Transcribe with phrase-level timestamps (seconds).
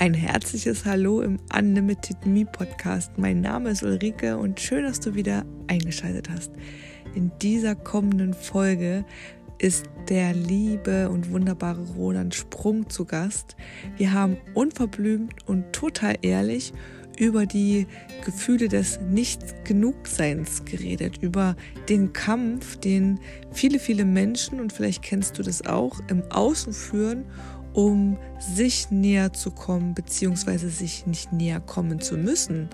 [0.00, 3.12] Ein herzliches Hallo im Unlimited Me Podcast.
[3.18, 6.52] Mein Name ist Ulrike und schön, dass du wieder eingeschaltet hast.
[7.14, 9.04] In dieser kommenden Folge
[9.58, 13.56] ist der liebe und wunderbare Roland Sprung zu Gast.
[13.98, 16.72] Wir haben unverblümt und total ehrlich
[17.18, 17.86] über die
[18.24, 21.56] Gefühle des Nicht-Genugseins geredet, über
[21.90, 23.20] den Kampf, den
[23.52, 27.26] viele, viele Menschen, und vielleicht kennst du das auch, im Außen führen,
[27.74, 32.68] um sich näher zu kommen, beziehungsweise sich nicht näher kommen zu müssen.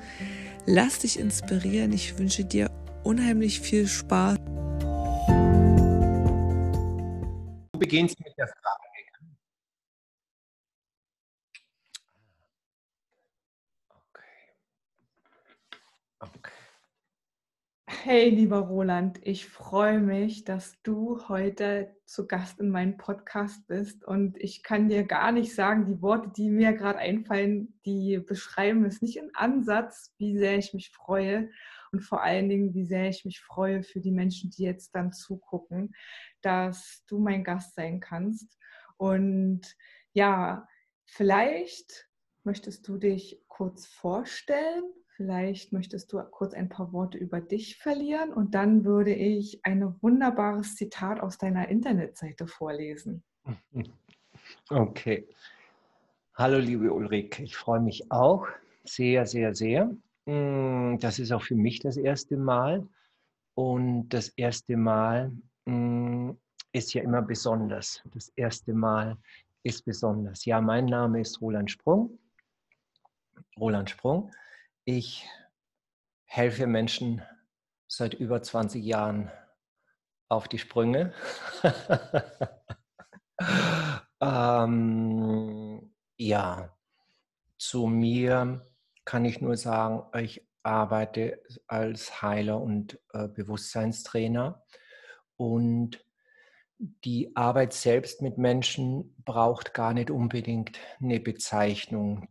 [0.66, 1.92] Lass dich inspirieren.
[1.92, 2.70] Ich wünsche dir
[3.04, 4.36] unheimlich viel Spaß.
[7.72, 8.86] Du beginnst mit der Frage.
[18.06, 24.04] Hey, lieber Roland, ich freue mich, dass du heute zu Gast in meinem Podcast bist.
[24.04, 28.84] Und ich kann dir gar nicht sagen, die Worte, die mir gerade einfallen, die beschreiben
[28.84, 31.50] es nicht in Ansatz, wie sehr ich mich freue.
[31.92, 35.12] Und vor allen Dingen, wie sehr ich mich freue für die Menschen, die jetzt dann
[35.12, 35.94] zugucken,
[36.42, 38.56] dass du mein Gast sein kannst.
[38.96, 39.62] Und
[40.12, 40.66] ja,
[41.04, 42.08] vielleicht
[42.44, 44.84] möchtest du dich kurz vorstellen
[45.16, 49.96] Vielleicht möchtest du kurz ein paar Worte über dich verlieren und dann würde ich ein
[50.02, 53.24] wunderbares Zitat aus deiner Internetseite vorlesen.
[54.70, 55.26] Okay.
[56.34, 58.46] Hallo liebe Ulrike, ich freue mich auch
[58.84, 59.90] sehr, sehr, sehr.
[60.26, 62.86] Mm, das ist auch für mich das erste Mal
[63.54, 65.32] und das erste Mal
[65.64, 66.30] mm,
[66.72, 68.04] ist ja immer besonders.
[68.14, 69.16] Das erste Mal
[69.64, 70.44] ist besonders.
[70.44, 72.18] Ja, mein Name ist Roland Sprung.
[73.58, 74.30] Roland Sprung.
[74.88, 75.28] Ich
[76.26, 77.20] helfe Menschen
[77.88, 79.32] seit über 20 Jahren
[80.28, 81.12] auf die Sprünge.
[84.20, 86.72] ähm, ja,
[87.58, 88.64] zu mir
[89.04, 94.64] kann ich nur sagen, ich arbeite als Heiler und äh, Bewusstseinstrainer
[95.36, 96.06] und
[96.78, 102.28] die Arbeit selbst mit Menschen braucht gar nicht unbedingt eine Bezeichnung.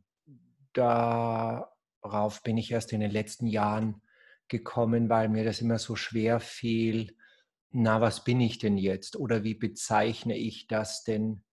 [0.72, 1.75] Da
[2.06, 4.00] Darauf bin ich erst in den letzten Jahren
[4.48, 7.18] gekommen, weil mir das immer so schwer fiel.
[7.72, 9.16] Na, was bin ich denn jetzt?
[9.16, 11.44] Oder wie bezeichne ich das denn,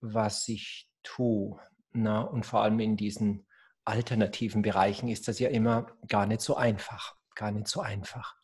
[0.00, 1.60] was ich tue?
[1.92, 3.46] Na, und vor allem in diesen
[3.84, 7.14] alternativen Bereichen ist das ja immer gar nicht so einfach.
[7.36, 8.34] Gar nicht so einfach.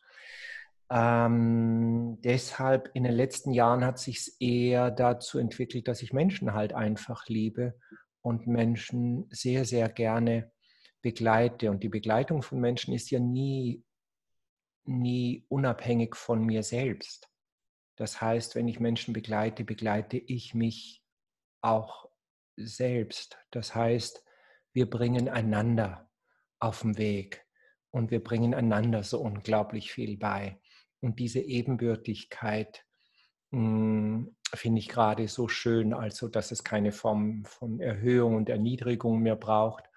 [0.89, 6.71] Ähm, deshalb in den letzten Jahren hat sich eher dazu entwickelt, dass ich Menschen halt
[6.71, 7.77] einfach liebe
[8.21, 10.49] und Menschen sehr, sehr gerne
[11.01, 11.69] begleite.
[11.71, 13.83] Und die Begleitung von Menschen ist ja nie,
[14.85, 17.29] nie unabhängig von mir selbst.
[17.95, 21.03] Das heißt, wenn ich Menschen begleite, begleite ich mich
[21.61, 22.09] auch
[22.55, 23.37] selbst.
[23.51, 24.23] Das heißt,
[24.73, 26.09] wir bringen einander
[26.59, 27.45] auf den Weg
[27.91, 30.59] und wir bringen einander so unglaublich viel bei.
[31.01, 32.85] Und diese Ebenbürtigkeit
[33.51, 39.19] hm, finde ich gerade so schön, also dass es keine Form von Erhöhung und Erniedrigung
[39.19, 39.90] mehr braucht,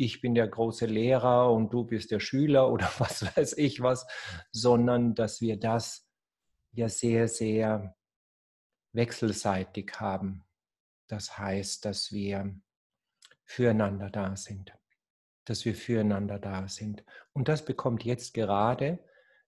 [0.00, 4.06] ich bin der große Lehrer und du bist der Schüler oder was weiß ich was,
[4.50, 6.08] sondern dass wir das
[6.72, 7.94] ja sehr, sehr
[8.92, 10.44] wechselseitig haben.
[11.06, 12.58] Das heißt, dass wir
[13.44, 14.72] füreinander da sind,
[15.44, 17.04] dass wir füreinander da sind.
[17.32, 19.00] Und das bekommt jetzt gerade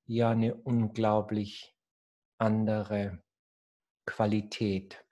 [0.05, 1.75] ja eine unglaublich
[2.39, 3.23] andere
[4.05, 5.03] Qualität.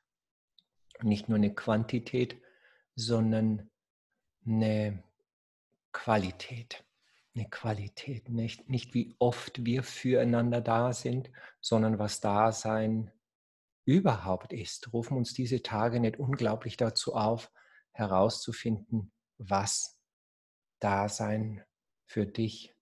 [1.00, 2.42] Nicht nur eine Quantität,
[2.94, 3.70] sondern
[4.44, 5.02] eine
[5.92, 6.84] Qualität.
[7.34, 11.30] Eine Qualität, nicht, nicht wie oft wir füreinander da sind,
[11.60, 13.12] sondern was Dasein
[13.84, 14.92] überhaupt ist.
[14.92, 17.52] Rufen uns diese Tage nicht unglaublich dazu auf,
[17.92, 19.98] herauszufinden, was
[20.80, 21.64] Dasein
[22.06, 22.74] für dich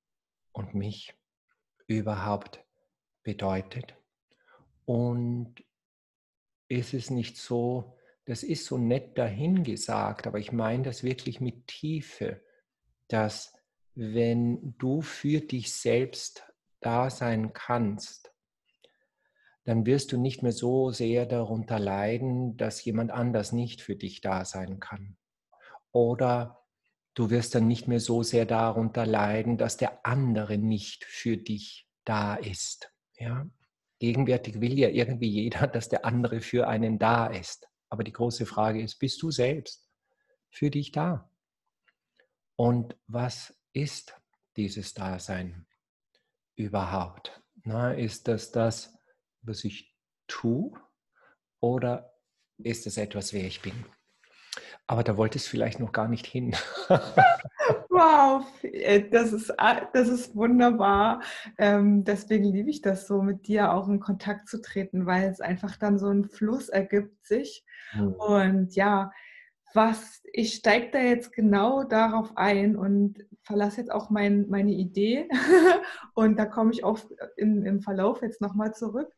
[0.53, 1.15] und mich
[1.87, 2.65] überhaupt
[3.23, 3.97] bedeutet.
[4.85, 5.63] Und
[6.69, 11.67] ist es nicht so, das ist so nett dahingesagt, aber ich meine das wirklich mit
[11.67, 12.43] Tiefe
[13.09, 13.53] dass
[13.95, 16.45] wenn du für dich selbst
[16.81, 18.33] da sein kannst,
[19.65, 24.21] dann wirst du nicht mehr so sehr darunter leiden, dass jemand anders nicht für dich
[24.21, 25.17] da sein kann.
[25.93, 26.65] Oder
[27.15, 31.87] du wirst dann nicht mehr so sehr darunter leiden, dass der andere nicht für dich
[32.05, 32.93] da ist.
[33.19, 33.47] Ja?
[33.99, 37.69] Gegenwärtig will ja irgendwie jeder, dass der andere für einen da ist.
[37.91, 39.91] Aber die große Frage ist, bist du selbst
[40.51, 41.28] für dich da?
[42.61, 44.21] Und was ist
[44.57, 45.65] dieses Dasein
[46.57, 47.41] überhaupt?
[47.63, 48.99] Na, ist das das,
[49.43, 49.95] was ich
[50.27, 50.73] tue
[51.61, 52.13] oder
[52.57, 53.85] ist es etwas, wer ich bin?
[54.89, 56.57] Aber da wollte es vielleicht noch gar nicht hin.
[57.91, 59.55] wow, äh, das ist,
[59.93, 61.23] das ist wunderbar.
[61.59, 65.41] Ähm, deswegen liebe ich das so, mit dir auch in Kontakt zu treten, weil es
[65.41, 67.65] einfach dann so ein Fluss ergibt sich.
[67.95, 68.15] Mhm.
[68.15, 69.13] Und ja,
[69.75, 75.29] was, ich steige da jetzt genau darauf ein und verlasse jetzt auch mein, meine Idee.
[76.15, 76.99] und da komme ich auch
[77.37, 79.13] im, im Verlauf jetzt nochmal zurück.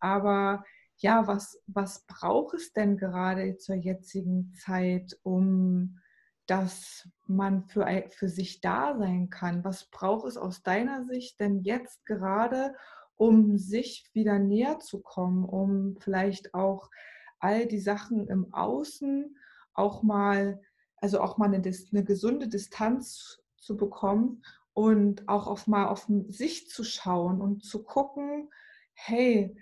[0.00, 0.64] Aber
[0.98, 5.98] ja, was, was braucht es denn gerade zur jetzigen Zeit, um
[6.46, 9.64] dass man für, für sich da sein kann?
[9.64, 12.74] Was braucht es aus deiner Sicht denn jetzt gerade,
[13.16, 16.90] um sich wieder näher zu kommen, um vielleicht auch
[17.38, 19.36] all die Sachen im Außen
[19.74, 20.60] auch mal,
[20.96, 24.42] also auch mal eine, eine gesunde Distanz zu bekommen
[24.72, 28.50] und auch auf mal auf sich zu schauen und zu gucken,
[28.94, 29.56] hey,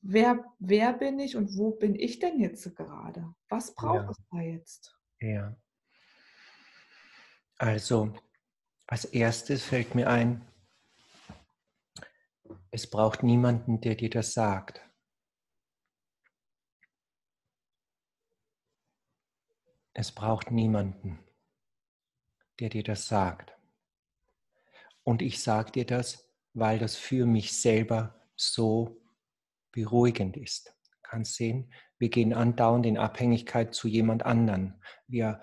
[0.00, 3.34] wer, wer bin ich und wo bin ich denn jetzt gerade?
[3.48, 4.10] Was braucht ja.
[4.10, 4.98] es da jetzt?
[5.20, 5.56] Ja.
[7.58, 8.12] Also,
[8.86, 10.46] als erstes fällt mir ein,
[12.70, 14.85] es braucht niemanden, der dir das sagt.
[19.98, 21.18] Es braucht niemanden,
[22.60, 23.56] der dir das sagt.
[25.04, 29.00] Und ich sage dir das, weil das für mich selber so
[29.72, 30.76] beruhigend ist.
[30.90, 34.82] Du kannst sehen, wir gehen andauernd in Abhängigkeit zu jemand anderen.
[35.06, 35.40] Wir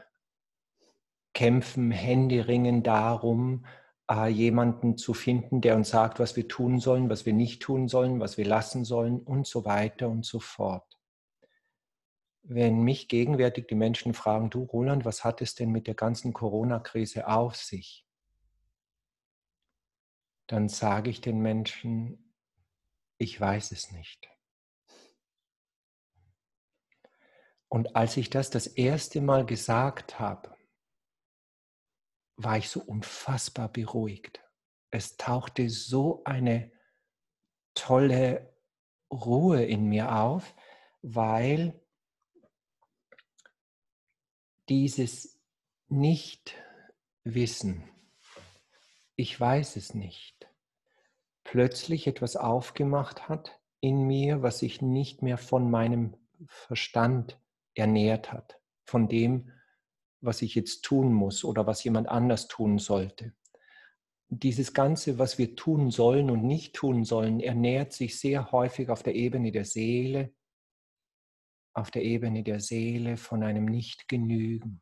[1.33, 3.65] kämpfen händeringend darum,
[4.07, 7.88] äh, jemanden zu finden, der uns sagt, was wir tun sollen, was wir nicht tun
[7.88, 10.93] sollen, was wir lassen sollen und so weiter und so fort
[12.44, 16.34] wenn mich gegenwärtig die Menschen fragen, du Roland, was hat es denn mit der ganzen
[16.34, 18.06] Corona-Krise auf sich?
[20.48, 22.36] Dann sage ich den Menschen,
[23.18, 24.30] ich weiß es nicht.
[27.69, 30.56] Und als ich das das erste Mal gesagt habe,
[32.36, 34.44] war ich so unfassbar beruhigt.
[34.92, 36.72] Es tauchte so eine
[37.74, 38.54] tolle
[39.12, 40.54] Ruhe in mir auf,
[41.01, 41.82] weil
[44.74, 45.40] dieses
[45.88, 47.84] Nicht-Wissen,
[49.16, 50.50] ich weiß es nicht,
[51.44, 56.16] plötzlich etwas aufgemacht hat in mir, was sich nicht mehr von meinem
[56.48, 57.40] Verstand
[57.75, 59.52] ernährt hat, von dem,
[60.22, 63.31] was ich jetzt tun muss oder was jemand anders tun sollte.
[64.30, 69.04] Dieses Ganze, was wir tun sollen und nicht tun sollen, ernährt sich sehr häufig auf
[69.04, 70.34] der Ebene der Seele,
[71.74, 74.81] auf der Ebene der Seele von einem Nicht-Genügen.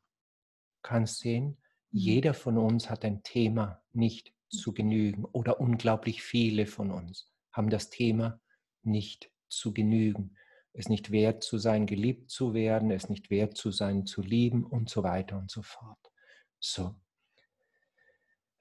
[0.76, 1.58] Du kannst sehen, mhm.
[1.92, 5.26] jeder von uns hat ein Thema, nicht zu genügen.
[5.26, 8.40] Oder unglaublich viele von uns haben das Thema,
[8.84, 10.36] nicht zu genügen.
[10.74, 14.66] Es nicht wert zu sein, geliebt zu werden, es nicht wert zu sein, zu lieben
[14.66, 16.12] und so weiter und so fort.
[16.60, 16.96] So.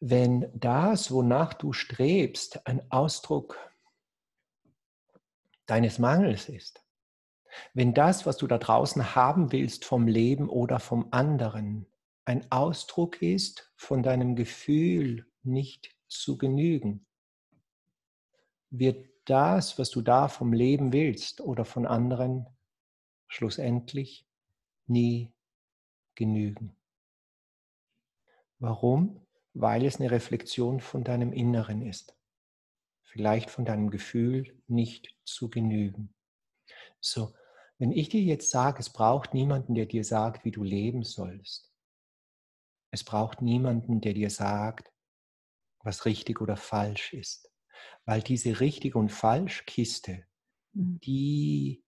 [0.00, 3.58] Wenn das, wonach du strebst, ein Ausdruck
[5.66, 6.82] deines Mangels ist,
[7.74, 11.86] wenn das, was du da draußen haben willst vom Leben oder vom anderen,
[12.24, 17.06] ein Ausdruck ist von deinem Gefühl, nicht zu genügen,
[18.70, 22.46] wird das, was du da vom Leben willst oder von anderen,
[23.26, 24.26] schlussendlich
[24.86, 25.32] nie
[26.14, 26.76] genügen.
[28.58, 29.26] Warum?
[29.54, 32.14] Weil es eine Reflexion von deinem Inneren ist.
[33.02, 36.14] Vielleicht von deinem Gefühl, nicht zu genügen.
[37.00, 37.32] So,
[37.80, 41.72] wenn ich dir jetzt sage, es braucht niemanden, der dir sagt, wie du leben sollst.
[42.92, 44.92] Es braucht niemanden, der dir sagt,
[45.82, 47.50] was richtig oder falsch ist.
[48.04, 50.26] Weil diese richtig und falsch Kiste,
[50.74, 51.00] mhm.
[51.00, 51.82] die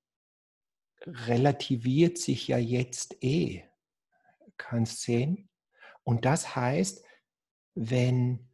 [1.04, 3.64] relativiert sich ja jetzt eh.
[4.56, 5.50] Kannst sehen?
[6.04, 7.04] Und das heißt,
[7.74, 8.50] wenn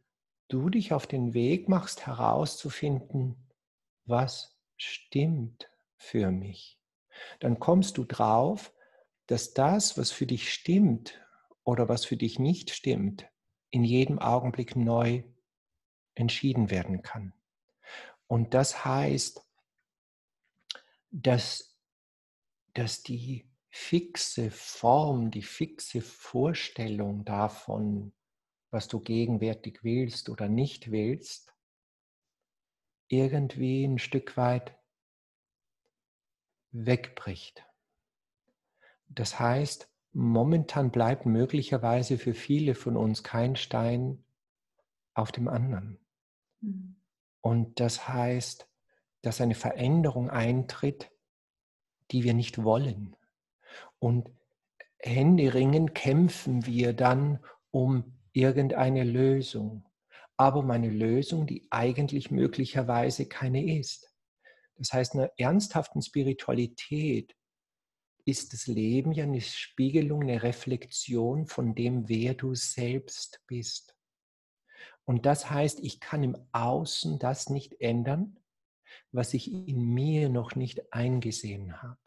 [0.49, 3.49] du dich auf den Weg machst, herauszufinden,
[4.03, 6.78] was stimmt für mich,
[7.39, 8.73] dann kommst du drauf,
[9.27, 11.19] dass das, was für dich stimmt
[11.63, 13.27] oder was für dich nicht stimmt,
[13.69, 15.23] in jedem Augenblick neu
[16.15, 17.33] entschieden werden kann.
[18.27, 19.45] Und das heißt,
[21.11, 21.77] dass,
[22.73, 28.13] dass die fixe Form, die fixe Vorstellung davon,
[28.71, 31.53] was du gegenwärtig willst oder nicht willst,
[33.07, 34.78] irgendwie ein Stück weit
[36.71, 37.65] wegbricht.
[39.07, 44.23] Das heißt, momentan bleibt möglicherweise für viele von uns kein Stein
[45.13, 45.99] auf dem anderen.
[46.61, 46.95] Mhm.
[47.41, 48.67] Und das heißt,
[49.21, 51.11] dass eine Veränderung eintritt,
[52.11, 53.15] die wir nicht wollen.
[53.99, 54.29] Und
[54.97, 57.39] Händeringen kämpfen wir dann
[57.71, 59.85] um irgendeine Lösung,
[60.37, 64.08] aber um eine Lösung, die eigentlich möglicherweise keine ist.
[64.79, 67.35] Das heißt, einer ernsthaften Spiritualität
[68.25, 73.95] ist das Leben ja eine Spiegelung, eine Reflexion von dem, wer du selbst bist.
[75.05, 78.39] Und das heißt, ich kann im Außen das nicht ändern,
[79.11, 81.99] was ich in mir noch nicht eingesehen habe,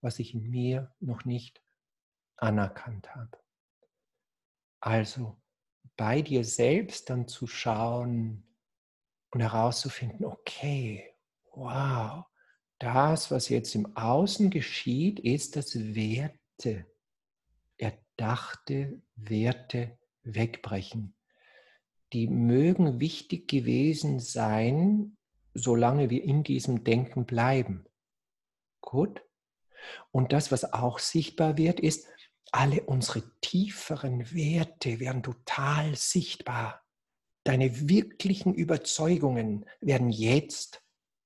[0.00, 1.62] was ich in mir noch nicht
[2.36, 3.38] anerkannt habe.
[4.80, 5.40] Also
[5.96, 8.46] bei dir selbst dann zu schauen
[9.30, 11.11] und herauszufinden, okay,
[11.52, 12.24] wow,
[12.78, 16.86] das, was jetzt im Außen geschieht, ist das Werte,
[17.76, 21.14] erdachte Werte wegbrechen.
[22.12, 25.16] Die mögen wichtig gewesen sein,
[25.54, 27.84] solange wir in diesem Denken bleiben.
[28.80, 29.22] Gut.
[30.10, 32.06] Und das, was auch sichtbar wird, ist,
[32.50, 36.82] alle unsere tieferen Werte werden total sichtbar.
[37.44, 40.82] Deine wirklichen Überzeugungen werden jetzt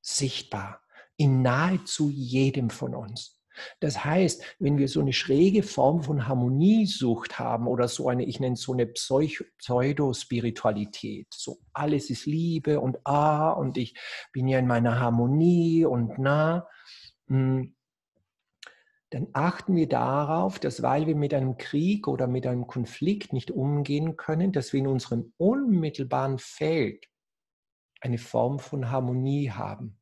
[0.06, 0.80] sichtbar
[1.16, 3.42] in nahezu jedem von uns.
[3.80, 8.38] Das heißt, wenn wir so eine schräge Form von Harmoniesucht haben oder so eine, ich
[8.38, 13.94] nenne es so eine Pseudospiritualität, so alles ist Liebe und ah und ich
[14.32, 16.68] bin ja in meiner Harmonie und na,
[17.28, 17.74] hm,
[19.10, 23.50] dann achten wir darauf, dass weil wir mit einem Krieg oder mit einem Konflikt nicht
[23.50, 27.06] umgehen können, dass wir in unserem unmittelbaren Feld
[28.00, 29.98] eine Form von Harmonie haben.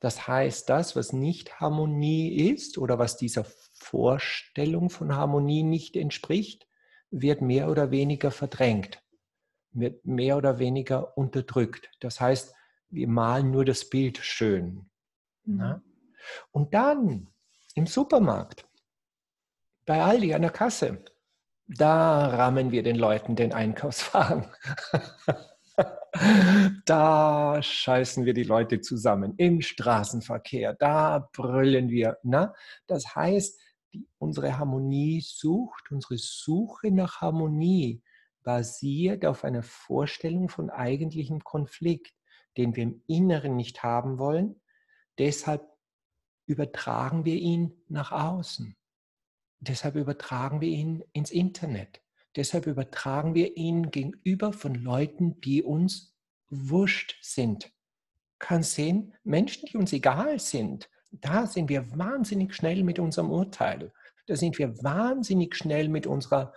[0.00, 6.68] Das heißt, das, was nicht Harmonie ist oder was dieser Vorstellung von Harmonie nicht entspricht,
[7.10, 9.02] wird mehr oder weniger verdrängt,
[9.72, 11.90] wird mehr oder weniger unterdrückt.
[12.00, 12.54] Das heißt,
[12.90, 14.88] wir malen nur das Bild schön.
[15.44, 15.82] Mhm.
[16.52, 17.28] Und dann
[17.74, 18.66] im Supermarkt,
[19.84, 21.02] bei Aldi an der Kasse,
[21.66, 24.46] da rammen wir den Leuten den Einkaufswagen.
[26.84, 32.18] Da scheißen wir die Leute zusammen im Straßenverkehr, da brüllen wir.
[32.22, 32.54] Na?
[32.86, 33.60] Das heißt,
[33.92, 38.02] die, unsere Harmonie sucht, unsere Suche nach Harmonie
[38.42, 42.14] basiert auf einer Vorstellung von eigentlichem Konflikt,
[42.56, 44.60] den wir im Inneren nicht haben wollen.
[45.18, 45.66] Deshalb
[46.46, 48.76] übertragen wir ihn nach außen.
[49.60, 52.00] Deshalb übertragen wir ihn ins Internet.
[52.38, 56.14] Deshalb übertragen wir ihn gegenüber von Leuten, die uns
[56.48, 57.72] wurscht sind.
[58.38, 63.92] Kann sehen, Menschen, die uns egal sind, da sind wir wahnsinnig schnell mit unserem Urteil.
[64.28, 66.54] Da sind wir wahnsinnig schnell mit unserer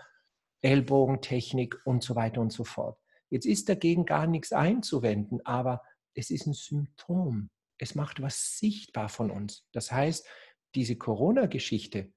[0.61, 2.99] Ellbogentechnik und so weiter und so fort.
[3.31, 5.81] Jetzt ist dagegen gar nichts einzuwenden, aber
[6.13, 7.49] es ist ein Symptom.
[7.79, 9.65] Es macht was sichtbar von uns.
[9.71, 10.27] Das heißt,
[10.75, 12.13] diese Corona-Geschichte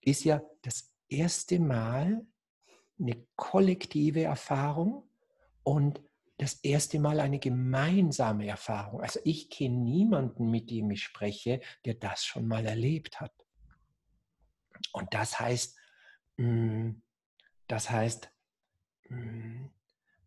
[0.00, 2.26] ist ja das erste Mal
[2.98, 5.08] eine kollektive Erfahrung
[5.62, 6.00] und
[6.38, 9.00] das erste Mal eine gemeinsame Erfahrung.
[9.00, 13.32] Also ich kenne niemanden, mit dem ich spreche, der das schon mal erlebt hat.
[14.92, 15.76] Und das heißt,
[16.36, 16.90] mm,
[17.68, 18.30] das heißt,
[19.08, 19.66] mm,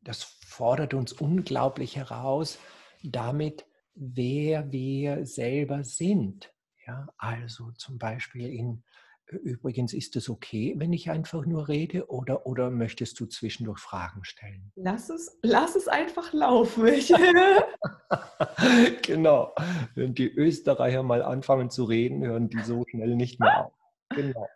[0.01, 2.57] das fordert uns unglaublich heraus,
[3.03, 6.51] damit, wer wir selber sind.
[6.87, 8.83] Ja, also zum Beispiel in
[9.31, 14.23] Übrigens, ist es okay, wenn ich einfach nur rede oder, oder möchtest du zwischendurch Fragen
[14.23, 14.71] stellen?
[14.75, 16.85] Lass es, lass es einfach laufen.
[19.03, 19.53] genau.
[19.93, 23.73] Wenn die Österreicher mal anfangen zu reden, hören die so schnell nicht mehr auf.
[24.09, 24.47] Genau.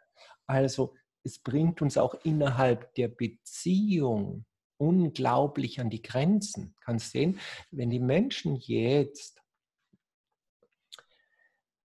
[0.47, 4.45] Also es bringt uns auch innerhalb der Beziehung
[4.77, 6.75] unglaublich an die Grenzen.
[6.81, 7.39] Kannst sehen,
[7.69, 9.39] wenn die Menschen jetzt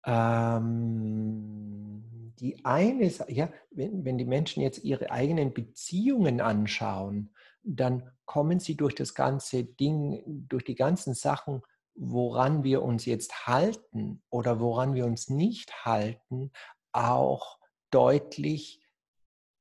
[0.04, 8.60] ähm, die eine, ja, wenn, wenn die Menschen jetzt ihre eigenen Beziehungen anschauen, dann kommen
[8.60, 11.62] sie durch das ganze Ding, durch die ganzen Sachen,
[11.94, 16.52] woran wir uns jetzt halten oder woran wir uns nicht halten,
[16.92, 17.58] auch
[17.90, 18.82] deutlich,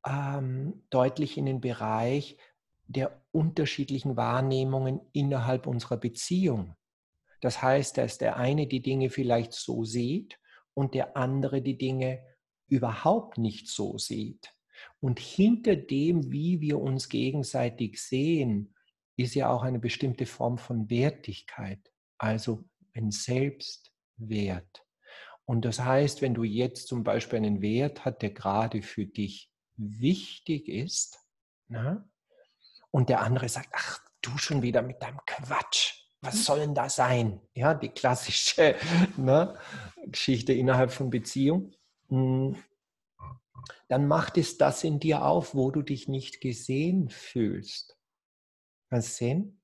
[0.05, 2.37] ähm, deutlich in den Bereich
[2.87, 6.75] der unterschiedlichen Wahrnehmungen innerhalb unserer Beziehung.
[7.41, 10.39] Das heißt, dass der eine die Dinge vielleicht so sieht
[10.73, 12.23] und der andere die Dinge
[12.67, 14.53] überhaupt nicht so sieht.
[14.99, 18.75] Und hinter dem, wie wir uns gegenseitig sehen,
[19.17, 21.79] ist ja auch eine bestimmte Form von Wertigkeit,
[22.17, 24.85] also ein Selbstwert.
[25.45, 29.51] Und das heißt, wenn du jetzt zum Beispiel einen Wert hast, der gerade für dich
[29.77, 31.19] wichtig ist,
[31.67, 32.07] na,
[32.91, 36.89] und der andere sagt, ach, du schon wieder mit deinem Quatsch, was soll denn da
[36.89, 37.41] sein?
[37.53, 38.75] Ja, die klassische
[39.17, 39.57] ne,
[40.07, 41.71] Geschichte innerhalb von Beziehung.
[42.09, 42.55] Hm.
[43.87, 47.97] dann macht es das in dir auf, wo du dich nicht gesehen fühlst.
[48.89, 49.61] Kannst du sehen?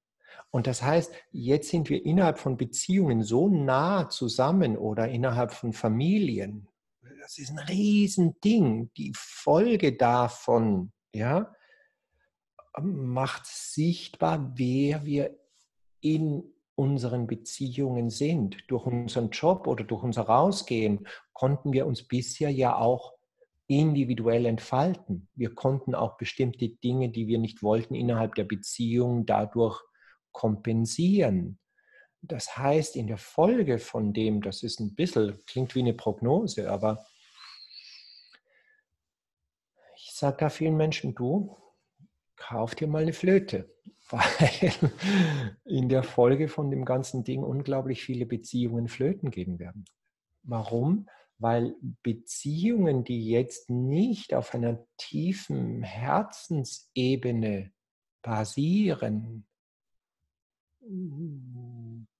[0.50, 5.71] Und das heißt, jetzt sind wir innerhalb von Beziehungen so nah zusammen oder innerhalb von
[5.74, 6.67] Familien.
[7.21, 8.91] Das ist ein Riesending.
[8.98, 11.53] Die Folge davon, ja,
[12.79, 15.38] macht sichtbar, wer wir
[16.01, 16.43] in
[16.81, 18.57] unseren Beziehungen sind.
[18.67, 23.13] Durch unseren Job oder durch unser Rausgehen konnten wir uns bisher ja auch
[23.67, 25.29] individuell entfalten.
[25.35, 29.79] Wir konnten auch bestimmte Dinge, die wir nicht wollten, innerhalb der Beziehung dadurch
[30.31, 31.59] kompensieren.
[32.23, 36.67] Das heißt, in der Folge von dem, das ist ein bisschen, klingt wie eine Prognose,
[36.71, 37.05] aber
[39.97, 41.55] ich sage da vielen Menschen, du,
[42.41, 43.69] kauf dir mal eine Flöte,
[44.10, 44.74] weil
[45.65, 49.86] in der Folge von dem ganzen Ding unglaublich viele Beziehungen flöten gehen werden.
[50.43, 51.07] Warum?
[51.38, 57.71] Weil Beziehungen, die jetzt nicht auf einer tiefen Herzensebene
[58.21, 59.45] basieren,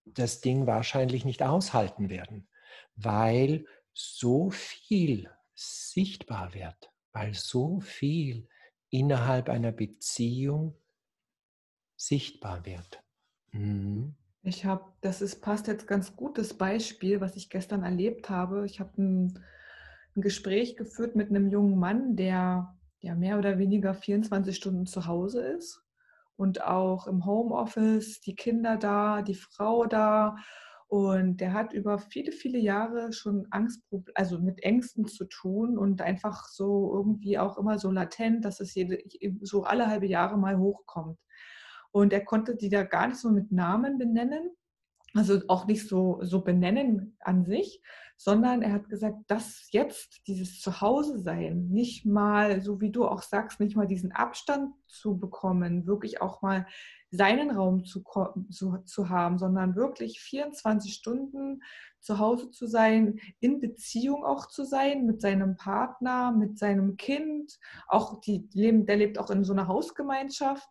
[0.06, 2.48] das Ding wahrscheinlich nicht aushalten werden,
[2.96, 8.48] weil so viel sichtbar wird, weil so viel
[8.92, 10.76] innerhalb einer Beziehung
[11.96, 13.04] sichtbar wird.
[13.52, 14.16] Mhm.
[14.44, 18.66] Ich habe, das ist, passt jetzt ganz gut, das Beispiel, was ich gestern erlebt habe.
[18.66, 19.40] Ich habe ein,
[20.16, 25.06] ein, Gespräch geführt mit einem jungen Mann, der ja mehr oder weniger 24 Stunden zu
[25.06, 25.84] Hause ist
[26.38, 30.38] und auch im Homeoffice, die Kinder da, die Frau da.
[30.92, 33.82] Und der hat über viele, viele Jahre schon Angst,
[34.14, 38.76] also mit Ängsten zu tun und einfach so irgendwie auch immer so latent, dass es
[38.76, 39.02] jede,
[39.40, 41.18] so alle halbe Jahre mal hochkommt.
[41.92, 44.50] Und er konnte die da gar nicht so mit Namen benennen,
[45.14, 47.82] also auch nicht so, so benennen an sich,
[48.18, 53.60] sondern er hat gesagt, dass jetzt dieses Zuhause-Sein, nicht mal, so wie du auch sagst,
[53.60, 56.68] nicht mal diesen Abstand zu bekommen, wirklich auch mal
[57.10, 58.04] seinen Raum zu,
[58.52, 61.64] zu, zu haben, sondern wirklich 24 Stunden
[62.00, 67.60] zu Hause zu sein, in Beziehung auch zu sein mit seinem Partner, mit seinem Kind,
[67.88, 70.70] auch die leben, der lebt auch in so einer Hausgemeinschaft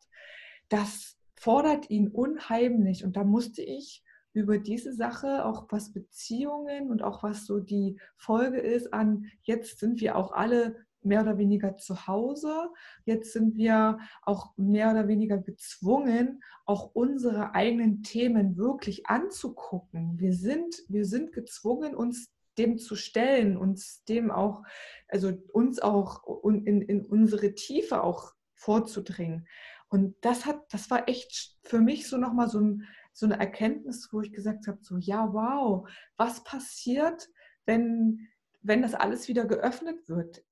[0.71, 3.05] das fordert ihn unheimlich.
[3.05, 7.99] Und da musste ich über diese Sache, auch was Beziehungen und auch was so die
[8.17, 12.71] Folge ist an, jetzt sind wir auch alle mehr oder weniger zu Hause.
[13.05, 20.19] Jetzt sind wir auch mehr oder weniger gezwungen, auch unsere eigenen Themen wirklich anzugucken.
[20.19, 24.63] Wir sind, wir sind gezwungen, uns dem zu stellen, uns dem auch,
[25.09, 29.47] also uns auch in, in unsere Tiefe auch vorzudringen.
[29.89, 34.09] Und das hat, das war echt für mich so nochmal so, ein, so eine Erkenntnis,
[34.13, 37.29] wo ich gesagt habe, so, ja, wow, was passiert,
[37.67, 38.29] wenn,
[38.63, 40.45] wenn das alles wieder geöffnet wird?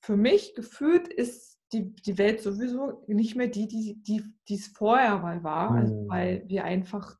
[0.00, 4.68] Für mich gefühlt ist die, die Welt sowieso nicht mehr die, die, die, die es
[4.68, 6.08] vorher mal war, also hm.
[6.08, 7.18] weil wir einfach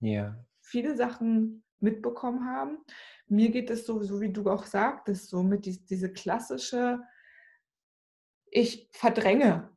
[0.00, 0.36] ja.
[0.60, 2.78] viele Sachen mitbekommen haben.
[3.26, 7.00] Mir geht es so, so wie du auch sagtest, so mit die, diese klassische,
[8.46, 9.70] ich verdränge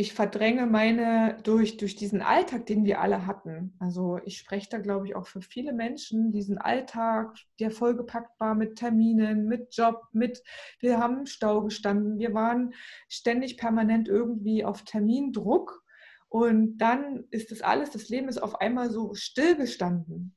[0.00, 3.74] ich verdränge meine durch, durch diesen Alltag, den wir alle hatten.
[3.80, 8.54] Also ich spreche da, glaube ich, auch für viele Menschen, diesen Alltag, der vollgepackt war
[8.54, 10.40] mit Terminen, mit Job, mit,
[10.78, 12.74] wir haben im Stau gestanden, wir waren
[13.08, 15.82] ständig permanent irgendwie auf Termindruck.
[16.28, 20.36] Und dann ist das alles, das Leben ist auf einmal so stillgestanden.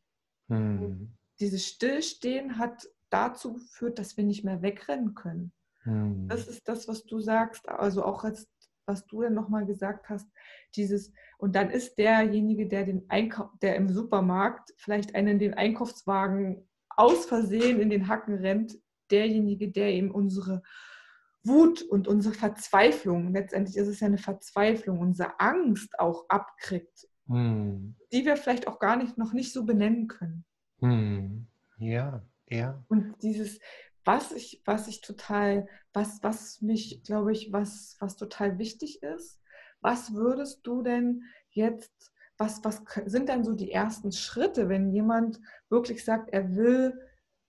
[0.49, 1.13] Hm.
[1.39, 5.51] Dieses Stillstehen hat dazu geführt, dass wir nicht mehr wegrennen können.
[5.83, 6.27] Hm.
[6.29, 7.69] Das ist das, was du sagst.
[7.69, 8.47] Also auch als
[8.91, 10.27] was du dann nochmal gesagt hast,
[10.75, 16.67] dieses, und dann ist derjenige, der den Einkauf, der im Supermarkt vielleicht einen den Einkaufswagen
[16.89, 18.77] aus Versehen in den Hacken rennt,
[19.09, 20.61] derjenige, der eben unsere
[21.43, 27.95] Wut und unsere Verzweiflung, letztendlich ist es ja eine Verzweiflung, unsere Angst auch abkriegt, hm.
[28.11, 30.45] die wir vielleicht auch gar nicht noch nicht so benennen können.
[30.79, 31.47] Hm.
[31.77, 32.83] Ja, ja.
[32.89, 33.59] Und dieses,
[34.05, 39.39] was ich, was ich total, was, was mich, glaube ich, was, was total wichtig ist,
[39.81, 45.39] was würdest du denn jetzt, was, was sind denn so die ersten Schritte, wenn jemand
[45.69, 46.99] wirklich sagt, er will,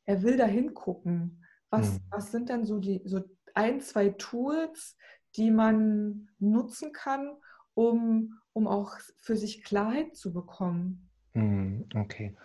[0.04, 1.44] er will da hingucken?
[1.70, 2.00] Was, mhm.
[2.10, 3.22] was sind denn so die so
[3.54, 4.96] ein, zwei Tools,
[5.36, 7.36] die man nutzen kann,
[7.74, 11.08] um, um auch für sich Klarheit zu bekommen?
[11.34, 12.36] Mhm, okay.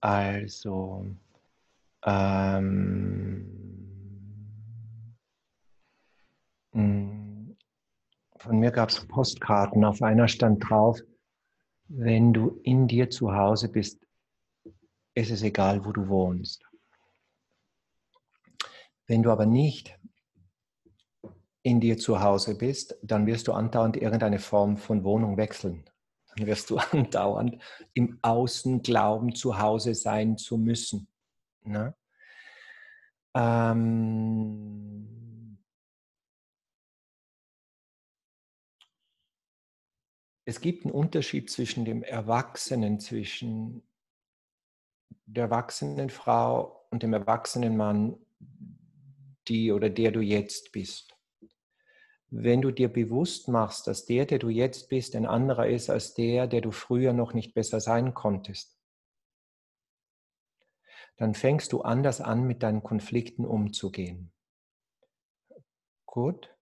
[0.00, 1.06] Also
[2.04, 3.48] ähm,
[6.72, 7.56] hm,
[8.38, 9.84] von mir gab es Postkarten.
[9.84, 11.00] Auf einer stand drauf,
[11.88, 14.04] wenn du in dir zu Hause bist,
[15.14, 16.64] ist es egal, wo du wohnst.
[19.06, 19.98] Wenn du aber nicht
[21.62, 25.84] in dir zu Hause bist, dann wirst du andauernd irgendeine Form von Wohnung wechseln.
[26.34, 27.58] Dann wirst du andauernd
[27.94, 31.11] im Außen glauben, zu Hause sein zu müssen.
[31.64, 31.94] Ne?
[33.34, 35.12] Ähm
[40.44, 43.82] es gibt einen Unterschied zwischen dem Erwachsenen, zwischen
[45.26, 48.18] der erwachsenen Frau und dem erwachsenen Mann,
[49.48, 51.16] die oder der du jetzt bist.
[52.28, 56.14] Wenn du dir bewusst machst, dass der, der du jetzt bist, ein anderer ist als
[56.14, 58.71] der, der du früher noch nicht besser sein konntest,
[61.22, 64.32] dann fängst du anders an, mit deinen Konflikten umzugehen.
[66.04, 66.52] Gut.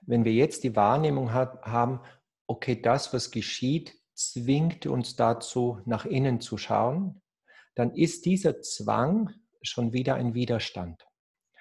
[0.00, 2.00] Wenn wir jetzt die Wahrnehmung haben,
[2.46, 7.20] okay, das, was geschieht, zwingt uns dazu, nach innen zu schauen,
[7.74, 11.06] dann ist dieser Zwang schon wieder ein Widerstand.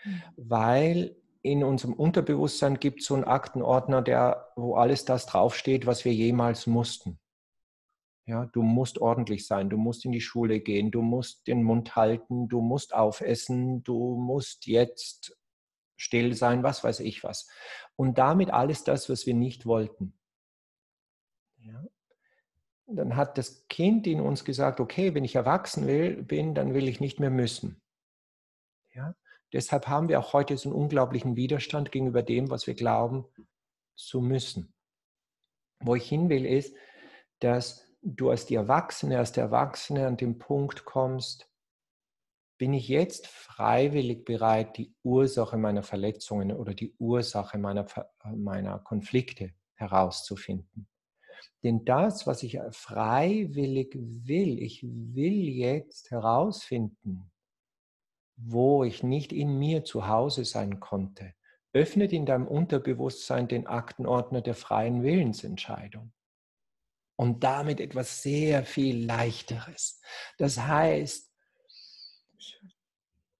[0.05, 0.23] Mhm.
[0.37, 6.05] Weil in unserem Unterbewusstsein gibt es so einen Aktenordner, der, wo alles das draufsteht, was
[6.05, 7.19] wir jemals mussten.
[8.29, 11.95] Ja, du musst ordentlich sein, du musst in die Schule gehen, du musst den Mund
[11.95, 15.35] halten, du musst aufessen, du musst jetzt
[15.97, 17.49] still sein, was weiß ich was.
[17.95, 20.13] Und damit alles das, was wir nicht wollten.
[21.57, 21.83] Ja.
[22.85, 26.87] Dann hat das Kind in uns gesagt, okay, wenn ich erwachsen will, bin, dann will
[26.87, 27.81] ich nicht mehr müssen.
[28.93, 29.15] Ja.
[29.53, 33.25] Deshalb haben wir auch heute so einen unglaublichen Widerstand gegenüber dem, was wir glauben
[33.95, 34.75] zu müssen.
[35.79, 36.75] Wo ich hin will, ist,
[37.39, 41.49] dass du als die Erwachsene, als der Erwachsene an den Punkt kommst,
[42.57, 47.85] bin ich jetzt freiwillig bereit, die Ursache meiner Verletzungen oder die Ursache meiner,
[48.35, 50.87] meiner Konflikte herauszufinden.
[51.63, 57.31] Denn das, was ich freiwillig will, ich will jetzt herausfinden,
[58.35, 61.33] wo ich nicht in mir zu Hause sein konnte,
[61.71, 66.11] öffnet in deinem Unterbewusstsein den Aktenordner der freien Willensentscheidung
[67.19, 69.99] und damit etwas sehr viel leichteres.
[70.37, 71.29] Das heißt,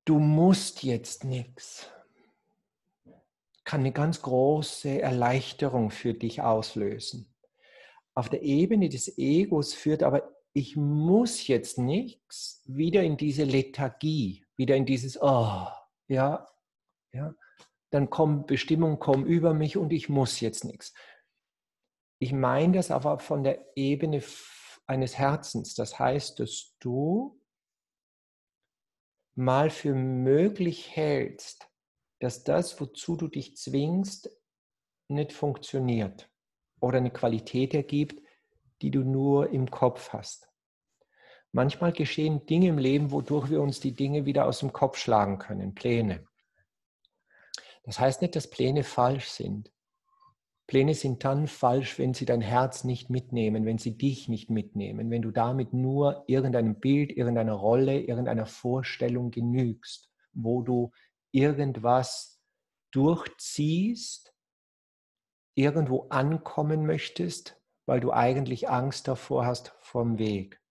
[0.03, 1.89] du musst jetzt nichts.
[3.63, 7.33] Kann eine ganz große Erleichterung für dich auslösen.
[8.15, 14.45] Auf der Ebene des Egos führt aber ich muss jetzt nichts wieder in diese Lethargie,
[14.57, 15.67] wieder in dieses Oh,
[16.09, 16.45] ja,
[17.13, 17.33] ja,
[17.91, 20.93] dann kommen Bestimmungen kommen über mich und ich muss jetzt nichts.
[22.19, 24.21] Ich meine das aber von der Ebene
[24.86, 25.73] eines Herzens.
[25.73, 27.39] Das heißt, dass du
[29.36, 31.69] mal für möglich hältst,
[32.19, 34.29] dass das, wozu du dich zwingst,
[35.08, 36.29] nicht funktioniert
[36.82, 38.21] oder eine Qualität ergibt,
[38.82, 40.49] die du nur im Kopf hast.
[41.51, 45.39] Manchmal geschehen Dinge im Leben, wodurch wir uns die Dinge wieder aus dem Kopf schlagen
[45.39, 46.27] können, Pläne.
[47.84, 49.71] Das heißt nicht, dass Pläne falsch sind.
[50.69, 55.10] Pläne sind dann falsch, wenn sie dein Herz nicht mitnehmen, wenn sie dich nicht mitnehmen,
[55.10, 60.91] wenn du damit nur irgendeinem Bild, irgendeiner Rolle, irgendeiner Vorstellung genügst, wo du
[61.32, 62.39] irgendwas
[62.91, 64.32] durchziehst,
[65.55, 70.62] irgendwo ankommen möchtest, weil du eigentlich Angst davor hast vom Weg.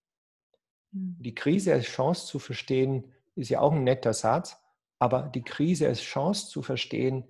[0.93, 1.17] Hm.
[1.19, 4.55] Die Krise als Chance zu verstehen, ist ja auch ein netter Satz,
[4.97, 7.25] aber die Krise als Chance zu verstehen,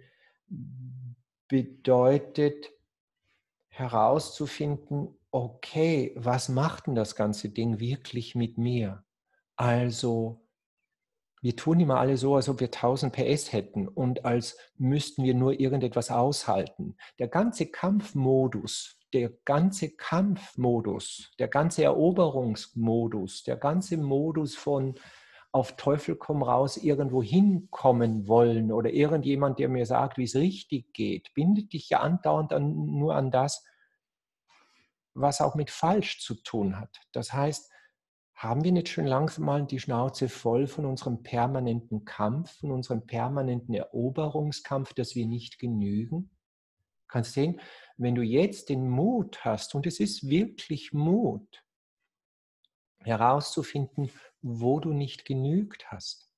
[1.49, 2.71] bedeutet
[3.67, 9.03] herauszufinden, okay, was macht denn das ganze Ding wirklich mit mir?
[9.57, 10.45] Also,
[11.41, 15.33] wir tun immer alle so, als ob wir 1000 PS hätten und als müssten wir
[15.33, 16.97] nur irgendetwas aushalten.
[17.17, 24.95] Der ganze Kampfmodus, der ganze Kampfmodus, der ganze Eroberungsmodus, der ganze Modus von
[25.51, 30.93] auf Teufel komm raus irgendwo hinkommen wollen oder irgendjemand, der mir sagt, wie es richtig
[30.93, 33.65] geht, bindet dich ja andauernd an, nur an das,
[35.15, 37.01] was auch mit falsch zu tun hat.
[37.12, 37.71] Das heißt,
[38.35, 43.05] haben wir nicht schon langsam mal die Schnauze voll von unserem permanenten Kampf, von unserem
[43.05, 46.29] permanenten Eroberungskampf, dass wir nicht genügen?
[47.09, 47.59] Kannst sehen,
[47.97, 51.65] wenn du jetzt den Mut hast, und es ist wirklich Mut,
[53.03, 56.31] herauszufinden, wo du nicht genügt hast,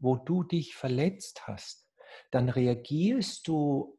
[0.00, 1.88] wo du dich verletzt hast,
[2.30, 3.98] dann reagierst du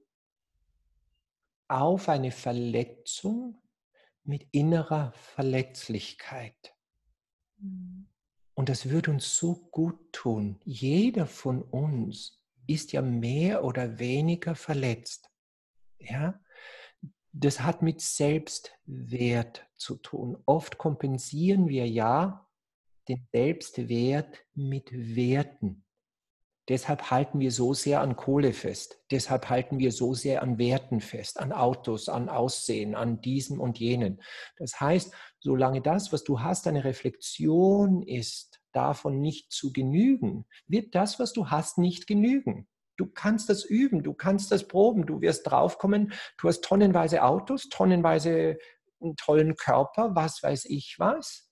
[1.67, 3.61] auf eine Verletzung
[4.23, 6.75] mit innerer Verletzlichkeit.
[7.57, 8.07] Mhm.
[8.53, 10.59] Und das wird uns so gut tun.
[10.65, 15.29] Jeder von uns ist ja mehr oder weniger verletzt.
[15.97, 16.39] Ja?
[17.41, 20.37] Das hat mit Selbstwert zu tun.
[20.45, 22.45] Oft kompensieren wir ja
[23.07, 25.85] den Selbstwert mit Werten.
[26.67, 29.01] Deshalb halten wir so sehr an Kohle fest.
[29.09, 33.79] Deshalb halten wir so sehr an Werten fest, an Autos, an Aussehen, an diesem und
[33.79, 34.21] jenen.
[34.57, 40.93] Das heißt, solange das, was du hast, eine Reflexion ist, davon nicht zu genügen, wird
[40.93, 42.67] das, was du hast, nicht genügen.
[42.99, 47.69] Du kannst das üben, du kannst das proben, du wirst draufkommen, du hast tonnenweise Autos,
[47.69, 48.59] tonnenweise
[48.99, 51.49] einen tollen Körper, was weiß ich was.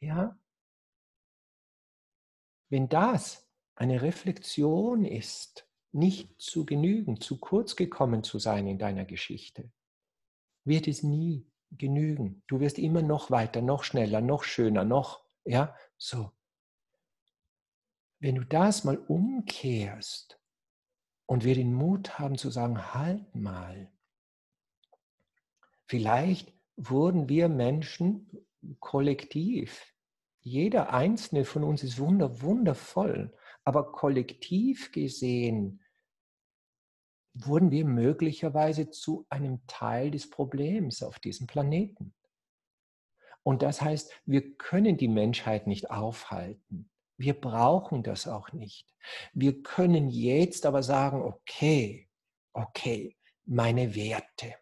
[0.00, 0.38] Ja?
[2.68, 9.06] Wenn das eine Reflexion ist, nicht zu genügen, zu kurz gekommen zu sein in deiner
[9.06, 9.72] Geschichte,
[10.64, 12.42] wird es nie genügen.
[12.46, 16.30] Du wirst immer noch weiter, noch schneller, noch schöner, noch, ja, so.
[18.18, 20.39] Wenn du das mal umkehrst
[21.30, 23.88] und wir den Mut haben zu sagen, halt mal,
[25.86, 28.44] vielleicht wurden wir Menschen
[28.80, 29.94] kollektiv,
[30.40, 35.80] jeder einzelne von uns ist wunder, wundervoll, aber kollektiv gesehen
[37.34, 42.12] wurden wir möglicherweise zu einem Teil des Problems auf diesem Planeten.
[43.44, 46.89] Und das heißt, wir können die Menschheit nicht aufhalten.
[47.20, 48.88] Wir brauchen das auch nicht.
[49.34, 52.08] Wir können jetzt aber sagen, okay,
[52.54, 54.54] okay, meine Werte,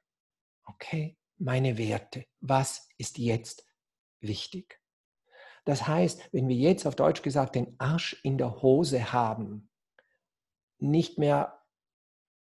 [0.64, 3.64] okay, meine Werte, was ist jetzt
[4.18, 4.80] wichtig?
[5.66, 9.70] Das heißt, wenn wir jetzt auf Deutsch gesagt den Arsch in der Hose haben,
[10.80, 11.62] nicht mehr,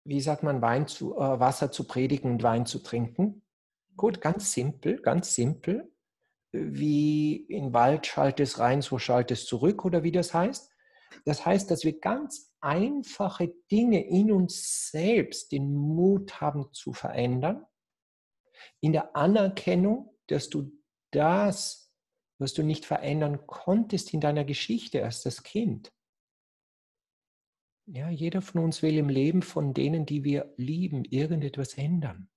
[0.02, 3.44] wie sagt man, Wein zu, äh, Wasser zu predigen und Wein zu trinken.
[3.96, 5.92] Gut, ganz simpel, ganz simpel.
[6.52, 10.70] Wie in Wald schaltet es rein, so schaltet es zurück oder wie das heißt.
[11.24, 17.66] Das heißt, dass wir ganz einfache Dinge in uns selbst den Mut haben zu verändern,
[18.80, 20.72] in der Anerkennung, dass du
[21.10, 21.88] das
[22.38, 25.92] was du nicht verändern konntest in deiner Geschichte als das Kind.
[27.86, 32.30] Ja, jeder von uns will im Leben von denen, die wir lieben, irgendetwas ändern.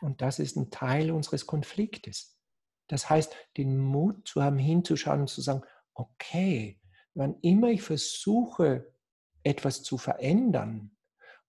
[0.00, 2.37] Und das ist ein Teil unseres Konfliktes.
[2.88, 5.62] Das heißt, den Mut zu haben, hinzuschauen und zu sagen,
[5.94, 6.80] okay,
[7.14, 8.92] wann immer ich versuche,
[9.42, 10.96] etwas zu verändern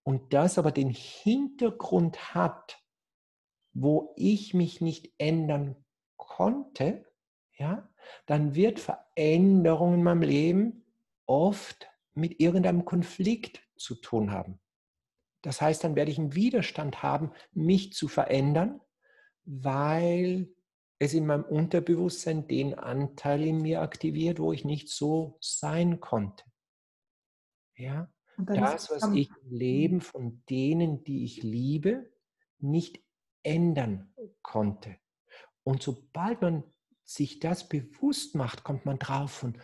[0.04, 2.84] und das aber den Hintergrund hat,
[3.73, 5.75] wo ich mich nicht ändern
[6.17, 7.06] konnte,
[7.58, 7.89] ja,
[8.25, 10.86] dann wird Veränderung in meinem Leben
[11.25, 14.60] oft mit irgendeinem Konflikt zu tun haben.
[15.41, 18.82] Das heißt, dann werde ich einen Widerstand haben, mich zu verändern,
[19.45, 20.49] weil
[20.99, 26.43] es in meinem Unterbewusstsein den Anteil in mir aktiviert, wo ich nicht so sein konnte.
[27.75, 30.01] Ja, das, was ich im Leben mhm.
[30.01, 32.12] von denen, die ich liebe,
[32.59, 33.01] nicht
[33.43, 34.97] ändern konnte.
[35.63, 36.63] Und sobald man
[37.05, 39.57] sich das bewusst macht, kommt man drauf von,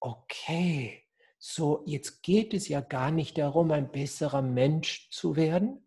[0.00, 1.02] okay,
[1.38, 5.86] so jetzt geht es ja gar nicht darum, ein besserer Mensch zu werden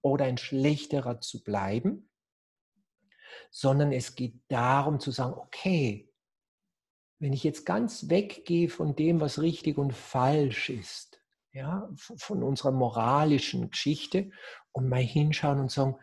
[0.00, 2.10] oder ein schlechterer zu bleiben,
[3.50, 6.08] sondern es geht darum zu sagen, okay,
[7.18, 11.20] wenn ich jetzt ganz weggehe von dem, was richtig und falsch ist,
[11.52, 14.30] ja, von unserer moralischen Geschichte
[14.72, 15.96] und mal hinschauen und sagen,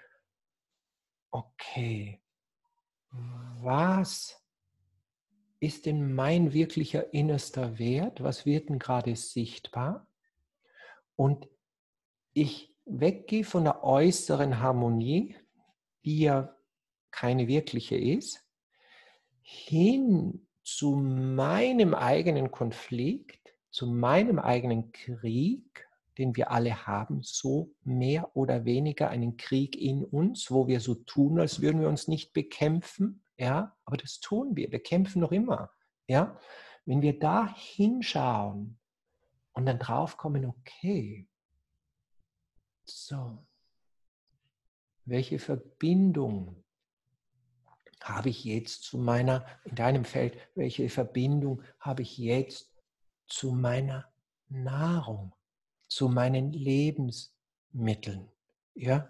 [1.32, 2.22] okay,
[3.62, 4.40] was
[5.60, 8.24] ist denn mein wirklicher innerster Wert?
[8.24, 10.08] Was wird denn gerade sichtbar?
[11.16, 11.50] Und
[12.34, 15.36] ich weggehe von der äußeren Harmonie,
[16.06, 16.56] die ja
[17.20, 18.46] keine wirkliche ist,
[19.42, 25.86] hin zu meinem eigenen Konflikt, zu meinem eigenen Krieg,
[26.18, 30.96] den wir alle haben, so mehr oder weniger einen Krieg in uns, wo wir so
[30.96, 35.34] tun, als würden wir uns nicht bekämpfen, ja, aber das tun wir, wir kämpfen noch
[35.34, 35.72] immer,
[36.08, 36.40] ja.
[36.86, 38.80] Wenn wir da hinschauen
[39.52, 41.28] und dann draufkommen, okay,
[42.86, 43.46] so,
[45.04, 46.64] welche Verbindung
[48.02, 52.74] habe ich jetzt zu meiner, in deinem Feld, welche Verbindung habe ich jetzt
[53.28, 54.06] zu meiner
[54.50, 55.34] Nahrung?
[55.90, 58.30] zu meinen Lebensmitteln.
[58.76, 59.08] Ja,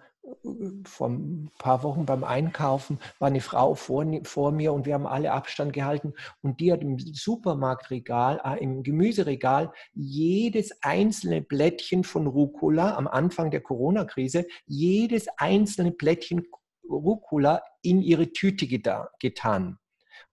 [0.84, 5.08] vor ein paar Wochen beim Einkaufen war eine Frau vor, vor, mir und wir haben
[5.08, 12.28] alle Abstand gehalten und die hat im Supermarktregal, äh, im Gemüseregal jedes einzelne Blättchen von
[12.28, 16.46] Rucola am Anfang der Corona-Krise, jedes einzelne Blättchen
[16.90, 19.80] Rucola in ihre Tüte getan.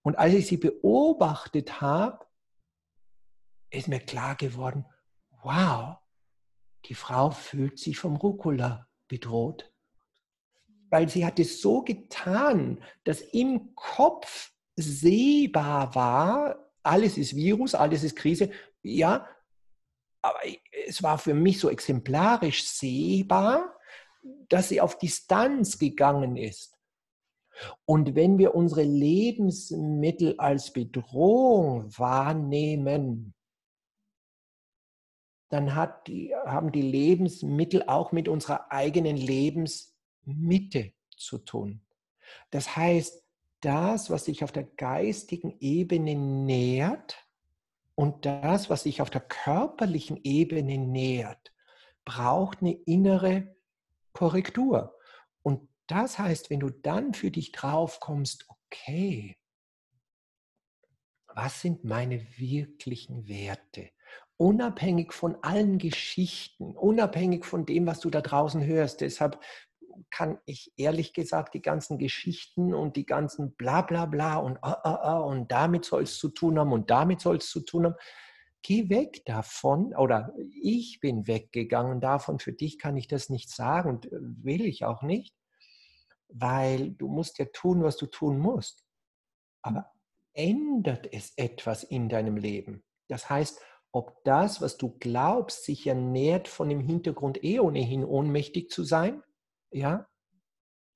[0.02, 2.26] Und als ich sie beobachtet habe,
[3.70, 4.86] ist mir klar geworden,
[5.42, 5.98] wow,
[6.86, 9.72] die Frau fühlt sich vom Rucola bedroht,
[10.90, 18.04] weil sie hat es so getan, dass im Kopf sehbar war, alles ist Virus, alles
[18.04, 18.50] ist Krise,
[18.82, 19.26] ja,
[20.22, 20.38] aber
[20.86, 23.75] es war für mich so exemplarisch sehbar,
[24.48, 26.76] dass sie auf Distanz gegangen ist.
[27.84, 33.34] Und wenn wir unsere Lebensmittel als Bedrohung wahrnehmen,
[35.48, 35.72] dann
[36.06, 41.80] die, haben die Lebensmittel auch mit unserer eigenen Lebensmitte zu tun.
[42.50, 43.22] Das heißt,
[43.60, 47.16] das, was sich auf der geistigen Ebene nährt
[47.94, 51.52] und das, was sich auf der körperlichen Ebene nährt,
[52.04, 53.55] braucht eine innere
[54.16, 54.96] Korrektur.
[55.42, 59.36] Und das heißt, wenn du dann für dich drauf kommst, okay,
[61.34, 63.90] was sind meine wirklichen Werte?
[64.38, 69.02] Unabhängig von allen Geschichten, unabhängig von dem, was du da draußen hörst.
[69.02, 69.38] Deshalb
[70.10, 74.80] kann ich ehrlich gesagt die ganzen Geschichten und die ganzen bla bla bla und ah,
[74.82, 77.86] ah, ah, und damit soll es zu tun haben und damit soll es zu tun
[77.86, 77.96] haben.
[78.66, 82.40] Geh weg davon oder ich bin weggegangen davon.
[82.40, 85.36] Für dich kann ich das nicht sagen und äh, will ich auch nicht,
[86.26, 88.84] weil du musst ja tun, was du tun musst.
[89.62, 89.92] Aber
[90.32, 92.82] ändert es etwas in deinem Leben?
[93.06, 93.60] Das heißt,
[93.92, 99.22] ob das, was du glaubst, sich ernährt von dem Hintergrund eh ohnehin ohnmächtig zu sein,
[99.70, 100.08] ja,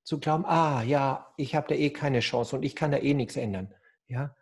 [0.02, 3.14] zu glauben, ah ja, ich habe da eh keine Chance und ich kann da eh
[3.14, 3.72] nichts ändern,
[4.08, 4.34] ja.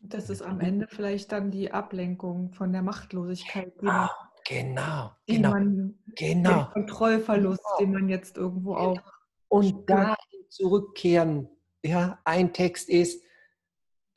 [0.00, 4.08] Das ist am Ende vielleicht dann die Ablenkung von der Machtlosigkeit, man,
[4.46, 6.64] genau, genau, man, genau.
[6.64, 7.78] Den Kontrollverlust, genau.
[7.78, 8.92] den man jetzt irgendwo genau.
[8.92, 9.12] auch.
[9.48, 10.16] Und da
[10.48, 11.48] zurückkehren,
[11.84, 13.24] ja, ein Text ist,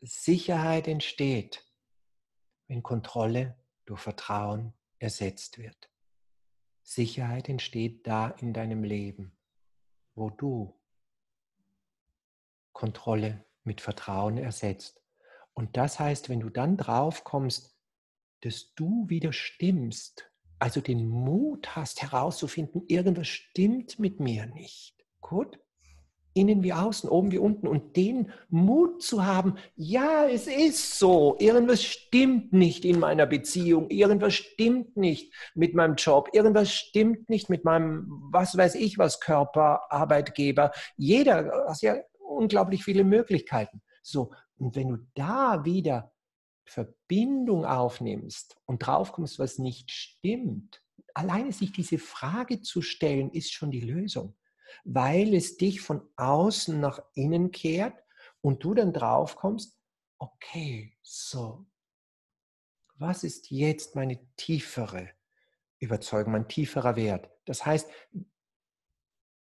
[0.02, 1.66] Sicherheit entsteht,
[2.68, 5.90] wenn Kontrolle durch Vertrauen ersetzt wird.
[6.84, 9.38] Sicherheit entsteht da in deinem Leben,
[10.16, 10.80] wo du
[12.74, 15.02] Kontrolle mit Vertrauen ersetzt.
[15.54, 17.76] Und das heißt, wenn du dann drauf kommst,
[18.42, 24.96] dass du wieder stimmst, also den Mut hast herauszufinden, irgendwas stimmt mit mir nicht.
[25.22, 25.60] Gut?
[26.34, 27.68] innen wie außen, oben wie unten.
[27.68, 33.90] Und den Mut zu haben, ja, es ist so, irgendwas stimmt nicht in meiner Beziehung,
[33.90, 39.20] irgendwas stimmt nicht mit meinem Job, irgendwas stimmt nicht mit meinem, was weiß ich was,
[39.20, 40.72] Körper, Arbeitgeber.
[40.98, 43.82] Jeder hat ja unglaublich viele Möglichkeiten.
[44.02, 46.14] So, und wenn du da wieder
[46.66, 53.72] Verbindung aufnimmst und draufkommst, was nicht stimmt, alleine sich diese Frage zu stellen, ist schon
[53.72, 54.36] die Lösung
[54.84, 58.04] weil es dich von außen nach innen kehrt
[58.42, 59.78] und du dann drauf kommst,
[60.18, 61.66] okay, so,
[62.96, 65.10] was ist jetzt meine tiefere
[65.80, 67.30] Überzeugung, mein tieferer Wert?
[67.46, 67.90] Das heißt,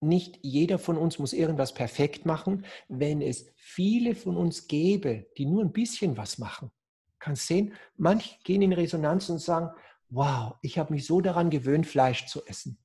[0.00, 2.64] nicht jeder von uns muss irgendwas perfekt machen.
[2.88, 6.70] Wenn es viele von uns gäbe, die nur ein bisschen was machen,
[7.18, 9.70] kannst sehen, manche gehen in Resonanz und sagen,
[10.10, 12.78] wow, ich habe mich so daran gewöhnt, Fleisch zu essen.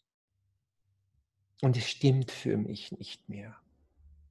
[1.61, 3.55] Und es stimmt für mich nicht mehr.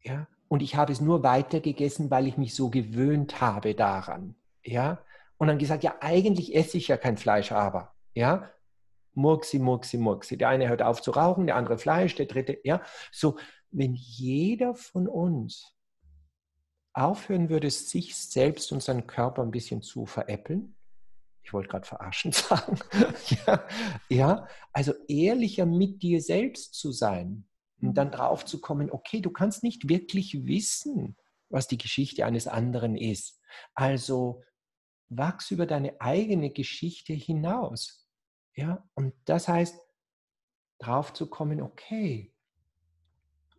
[0.03, 0.27] Ja?
[0.49, 4.35] Und ich habe es nur weitergegessen, weil ich mich so gewöhnt habe daran.
[4.63, 5.03] Ja?
[5.39, 7.95] Und dann gesagt, ja, eigentlich esse ich ja kein Fleisch, aber.
[8.15, 8.51] Ja?
[9.15, 10.37] Murksi, Murksi, Murksi.
[10.39, 12.83] Der eine hört auf zu rauchen, der andere Fleisch, der dritte, ja.
[13.11, 13.37] So,
[13.71, 15.75] wenn jeder von uns
[16.95, 20.77] aufhören würde, sich selbst und seinen Körper ein bisschen zu veräppeln,
[21.45, 22.79] ich wollte gerade verarschen sagen,
[23.47, 23.67] ja,
[24.09, 27.47] ja, also ehrlicher mit dir selbst zu sein
[27.81, 28.13] und dann mhm.
[28.13, 31.17] drauf zu kommen, okay, du kannst nicht wirklich wissen,
[31.49, 33.41] was die Geschichte eines anderen ist.
[33.75, 34.43] Also
[35.09, 38.02] wachs über deine eigene Geschichte hinaus.
[38.55, 39.81] Ja, und das heißt,
[40.79, 42.35] drauf zu kommen, okay,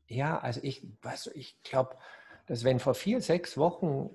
[0.08, 1.98] ja, also ich, also ich glaube,
[2.46, 4.12] dass wenn vor vier, sechs Wochen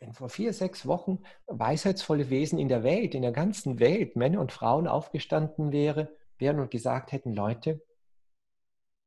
[0.00, 4.40] wenn vor vier, sechs Wochen weisheitsvolle Wesen in der Welt, in der ganzen Welt, Männer
[4.40, 7.84] und Frauen aufgestanden wäre, wären und gesagt hätten, Leute,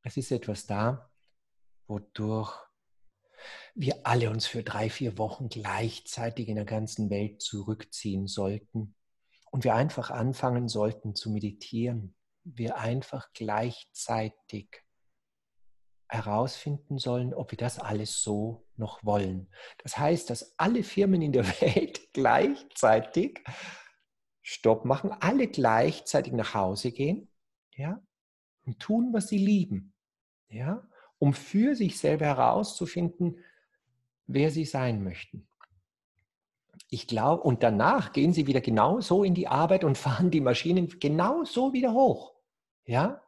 [0.04, 1.10] es ist etwas da,
[1.88, 2.54] wodurch
[3.74, 8.96] wir alle uns für drei, vier Wochen gleichzeitig in der ganzen Welt zurückziehen sollten
[9.52, 12.16] und wir einfach anfangen sollten zu meditieren.
[12.44, 14.84] Wir einfach gleichzeitig
[16.10, 19.50] herausfinden sollen, ob wir das alles so noch wollen.
[19.84, 23.42] Das heißt, dass alle Firmen in der Welt gleichzeitig
[24.42, 27.30] Stopp machen, alle gleichzeitig nach Hause gehen,
[27.76, 28.02] ja,
[28.64, 29.94] und tun, was sie lieben,
[30.50, 30.88] ja,
[31.20, 33.44] um für sich selber herauszufinden,
[34.26, 35.48] wer sie sein möchten.
[36.94, 41.00] Ich glaube, und danach gehen sie wieder genauso in die Arbeit und fahren die Maschinen
[41.00, 42.36] genauso wieder hoch.
[42.86, 43.24] Ja?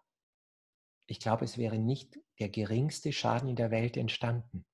[1.07, 4.65] Ich glaube, es wäre nicht der geringste Schaden in der Welt entstanden.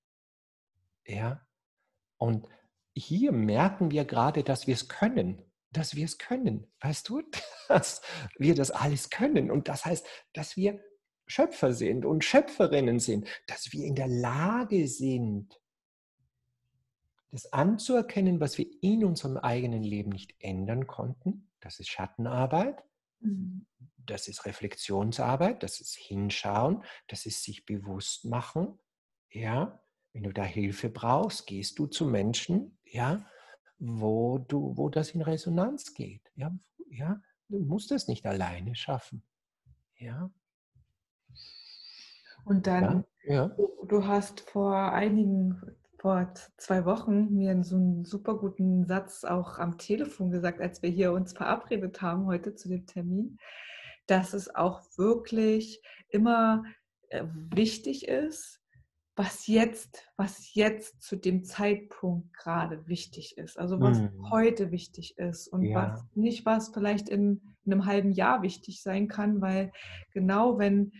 [1.06, 1.46] Ja?
[2.18, 2.48] Und
[2.96, 6.66] hier merken wir gerade, dass wir es können, dass wir es können.
[6.82, 7.22] Weißt du,
[7.68, 8.02] dass
[8.40, 9.52] wir das alles können.
[9.52, 10.84] Und das heißt, dass wir
[11.28, 15.60] Schöpfer sind und Schöpferinnen sind, dass wir in der Lage sind,
[17.32, 21.50] das anzuerkennen, was wir in unserem eigenen Leben nicht ändern konnten.
[21.60, 22.84] Das ist Schattenarbeit.
[23.20, 23.66] Mhm.
[23.98, 28.80] Das ist Reflexionsarbeit, das ist Hinschauen, das ist sich bewusst machen.
[29.30, 29.80] Ja,
[30.14, 33.24] wenn du da Hilfe brauchst, gehst du zu Menschen, ja,
[33.78, 36.24] wo, du, wo das in Resonanz geht.
[36.36, 36.52] Ja,
[36.90, 39.24] ja, du musst das nicht alleine schaffen.
[39.98, 40.32] Ja.
[42.46, 43.50] Und dann, ja.
[43.50, 45.62] Du, du, hast vor einigen,
[46.00, 50.90] vor zwei Wochen mir so einen super guten Satz auch am Telefon gesagt, als wir
[50.90, 53.38] hier uns verabredet haben heute zu dem Termin,
[54.08, 56.64] dass es auch wirklich immer
[57.10, 58.60] äh, wichtig ist,
[59.16, 63.60] was jetzt, was jetzt zu dem Zeitpunkt gerade wichtig ist.
[63.60, 64.30] Also was mhm.
[64.32, 65.92] heute wichtig ist und ja.
[65.92, 69.74] was nicht, was vielleicht in, in einem halben Jahr wichtig sein kann, weil
[70.14, 70.94] genau wenn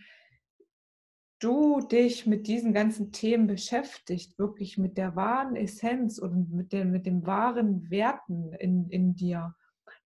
[1.40, 6.92] du dich mit diesen ganzen Themen beschäftigt, wirklich mit der wahren Essenz und mit den,
[6.92, 9.54] mit den wahren Werten in, in dir,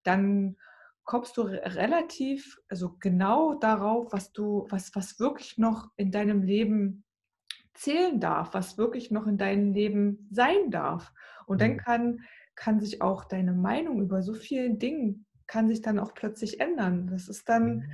[0.03, 0.55] dann
[1.03, 7.03] kommst du relativ, also genau darauf, was du, was, was wirklich noch in deinem Leben
[7.75, 11.13] zählen darf, was wirklich noch in deinem Leben sein darf.
[11.45, 11.77] Und dann mhm.
[11.77, 12.19] kann,
[12.55, 17.07] kann sich auch deine Meinung über so vielen Dingen, kann sich dann auch plötzlich ändern.
[17.07, 17.91] Das ist dann, mhm.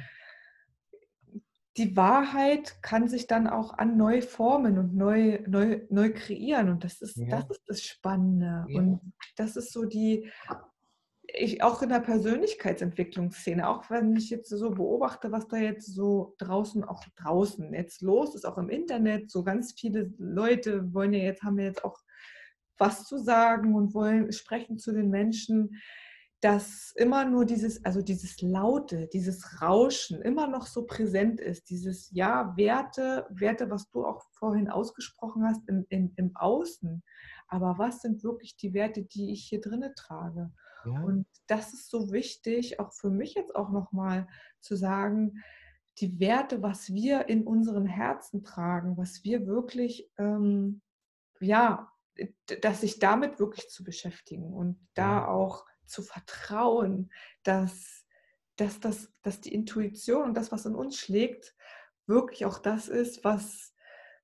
[1.77, 6.69] Die Wahrheit kann sich dann auch an neu formen und neu, neu, neu kreieren.
[6.69, 7.29] Und das ist, ja.
[7.29, 8.65] das ist das Spannende.
[8.67, 8.79] Ja.
[8.79, 8.99] Und
[9.37, 10.29] das ist so die,
[11.27, 16.35] ich auch in der Persönlichkeitsentwicklungsszene, auch wenn ich jetzt so beobachte, was da jetzt so
[16.39, 21.23] draußen, auch draußen jetzt los ist, auch im Internet, so ganz viele Leute wollen ja
[21.23, 21.97] jetzt, haben ja jetzt auch
[22.77, 25.81] was zu sagen und wollen sprechen zu den Menschen,
[26.41, 32.09] dass immer nur dieses, also dieses Laute, dieses Rauschen immer noch so präsent ist, dieses
[32.11, 37.03] Ja, Werte, Werte, was du auch vorhin ausgesprochen hast, im, im, im Außen.
[37.47, 40.51] Aber was sind wirklich die Werte, die ich hier drinne trage?
[40.85, 41.03] Ja.
[41.03, 44.27] Und das ist so wichtig, auch für mich jetzt auch nochmal
[44.61, 45.43] zu sagen,
[45.99, 50.81] die Werte, was wir in unseren Herzen tragen, was wir wirklich, ähm,
[51.39, 51.91] ja,
[52.61, 57.11] dass sich damit wirklich zu beschäftigen und da auch zu vertrauen,
[57.43, 58.05] dass,
[58.55, 61.55] dass, das, dass die Intuition und das, was in uns schlägt,
[62.07, 63.73] wirklich auch das ist, was,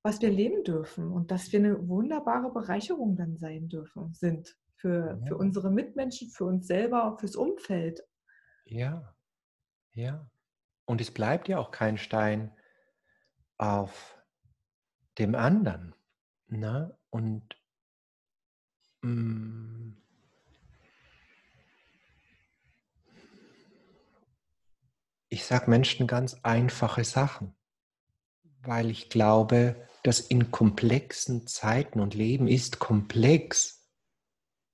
[0.02, 5.18] was wir leben dürfen und dass wir eine wunderbare Bereicherung dann sein dürfen, sind für,
[5.20, 5.26] ja.
[5.26, 8.02] für unsere Mitmenschen, für uns selber, fürs Umfeld.
[8.64, 9.14] Ja,
[9.92, 10.30] ja.
[10.84, 12.52] Und es bleibt ja auch kein Stein
[13.58, 14.16] auf
[15.18, 15.94] dem anderen.
[16.46, 16.96] Ne?
[17.10, 17.60] Und
[19.02, 19.97] mh,
[25.38, 27.54] ich sage Menschen ganz einfache Sachen,
[28.62, 33.78] weil ich glaube, dass in komplexen Zeiten und Leben ist komplex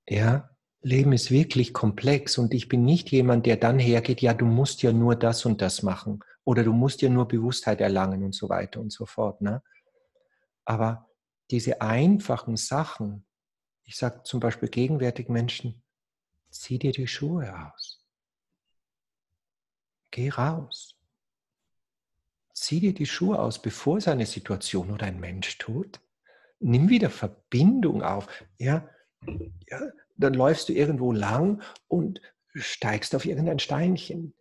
[0.07, 0.49] ja,
[0.81, 4.83] Leben ist wirklich komplex und ich bin nicht jemand, der dann hergeht, ja, du musst
[4.83, 8.49] ja nur das und das machen oder du musst ja nur Bewusstheit erlangen und so
[8.49, 9.41] weiter und so fort.
[9.41, 9.63] Ne?
[10.63, 11.09] Aber
[11.49, 13.25] diese einfachen Sachen,
[13.83, 15.83] ich sage zum Beispiel gegenwärtig Menschen,
[16.51, 18.04] zieh dir die Schuhe aus.
[20.15, 20.95] Geh raus.
[22.53, 25.99] Zieh dir die Schuhe aus, bevor es eine Situation oder ein Mensch tut.
[26.61, 28.29] Nimm wieder Verbindung auf.
[28.57, 28.89] Ja,
[29.67, 29.81] ja,
[30.15, 32.21] dann läufst du irgendwo lang und
[32.53, 34.33] steigst auf irgendein Steinchen.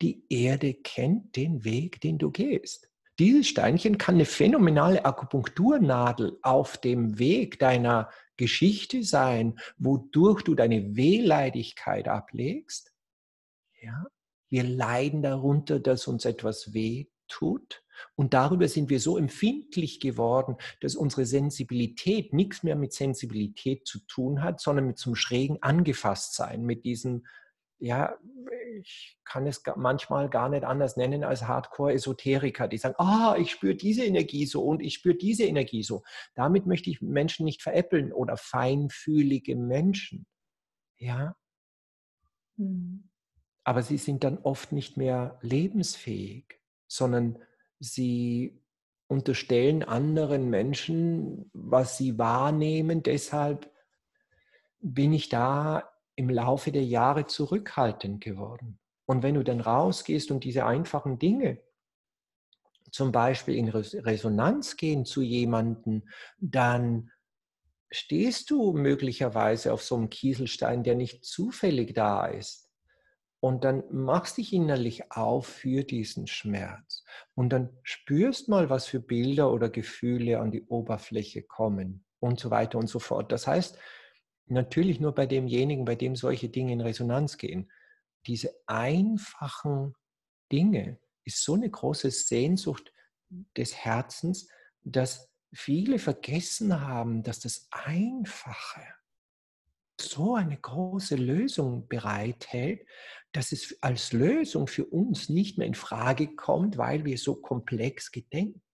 [0.00, 2.88] Die Erde kennt den Weg, den du gehst.
[3.18, 10.96] Dieses Steinchen kann eine phänomenale Akupunkturnadel auf dem Weg deiner Geschichte sein, wodurch du deine
[10.96, 12.94] Wehleidigkeit ablegst.
[13.82, 14.06] Ja?
[14.54, 17.82] Wir leiden darunter, dass uns etwas weh tut.
[18.14, 23.98] Und darüber sind wir so empfindlich geworden, dass unsere Sensibilität nichts mehr mit Sensibilität zu
[24.06, 27.26] tun hat, sondern mit zum schrägen Angefasstsein, mit diesem,
[27.80, 28.16] ja,
[28.78, 33.74] ich kann es manchmal gar nicht anders nennen als Hardcore-Esoteriker, die sagen, ah, ich spüre
[33.74, 36.04] diese Energie so und ich spüre diese Energie so.
[36.36, 40.26] Damit möchte ich Menschen nicht veräppeln oder feinfühlige Menschen.
[40.96, 41.34] Ja.
[42.56, 43.10] Mhm.
[43.64, 47.38] Aber sie sind dann oft nicht mehr lebensfähig, sondern
[47.80, 48.62] sie
[49.08, 53.02] unterstellen anderen Menschen, was sie wahrnehmen.
[53.02, 53.70] Deshalb
[54.80, 58.78] bin ich da im Laufe der Jahre zurückhaltend geworden.
[59.06, 61.58] Und wenn du dann rausgehst und diese einfachen Dinge,
[62.90, 66.04] zum Beispiel in Resonanz gehen zu jemandem,
[66.38, 67.10] dann
[67.90, 72.63] stehst du möglicherweise auf so einem Kieselstein, der nicht zufällig da ist.
[73.44, 77.04] Und dann machst dich innerlich auf für diesen Schmerz.
[77.34, 82.50] Und dann spürst mal, was für Bilder oder Gefühle an die Oberfläche kommen und so
[82.50, 83.32] weiter und so fort.
[83.32, 83.78] Das heißt,
[84.46, 87.70] natürlich nur bei demjenigen, bei dem solche Dinge in Resonanz gehen.
[88.26, 89.94] Diese einfachen
[90.50, 92.94] Dinge ist so eine große Sehnsucht
[93.58, 94.48] des Herzens,
[94.84, 98.86] dass viele vergessen haben, dass das Einfache
[100.00, 102.86] so eine große Lösung bereithält,
[103.32, 108.10] dass es als Lösung für uns nicht mehr in Frage kommt, weil wir so komplex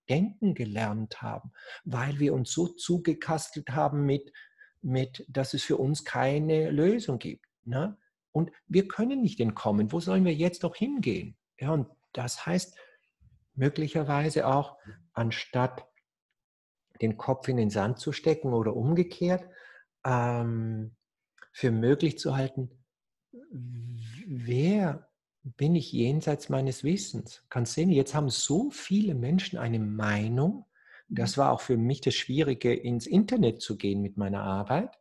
[0.08, 1.52] denken gelernt haben,
[1.84, 4.32] weil wir uns so zugekastelt haben mit,
[4.82, 7.46] mit dass es für uns keine Lösung gibt.
[7.64, 7.96] Ne?
[8.32, 9.92] Und wir können nicht entkommen.
[9.92, 11.36] Wo sollen wir jetzt doch hingehen?
[11.58, 12.76] Ja, und das heißt
[13.54, 14.78] möglicherweise auch,
[15.12, 15.86] anstatt
[17.00, 19.44] den Kopf in den Sand zu stecken oder umgekehrt,
[20.04, 20.96] ähm,
[21.52, 22.70] für möglich zu halten,
[24.26, 25.08] wer
[25.42, 27.44] bin ich jenseits meines Wissens?
[27.48, 30.66] Kannst sehen, jetzt haben so viele Menschen eine Meinung.
[31.08, 34.94] Das war auch für mich das Schwierige, ins Internet zu gehen mit meiner Arbeit,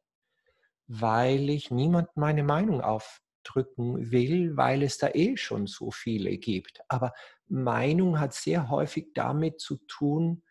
[0.88, 6.82] weil ich niemand meine Meinung aufdrücken will, weil es da eh schon so viele gibt.
[6.88, 7.14] Aber
[7.48, 10.44] Meinung hat sehr häufig damit zu tun,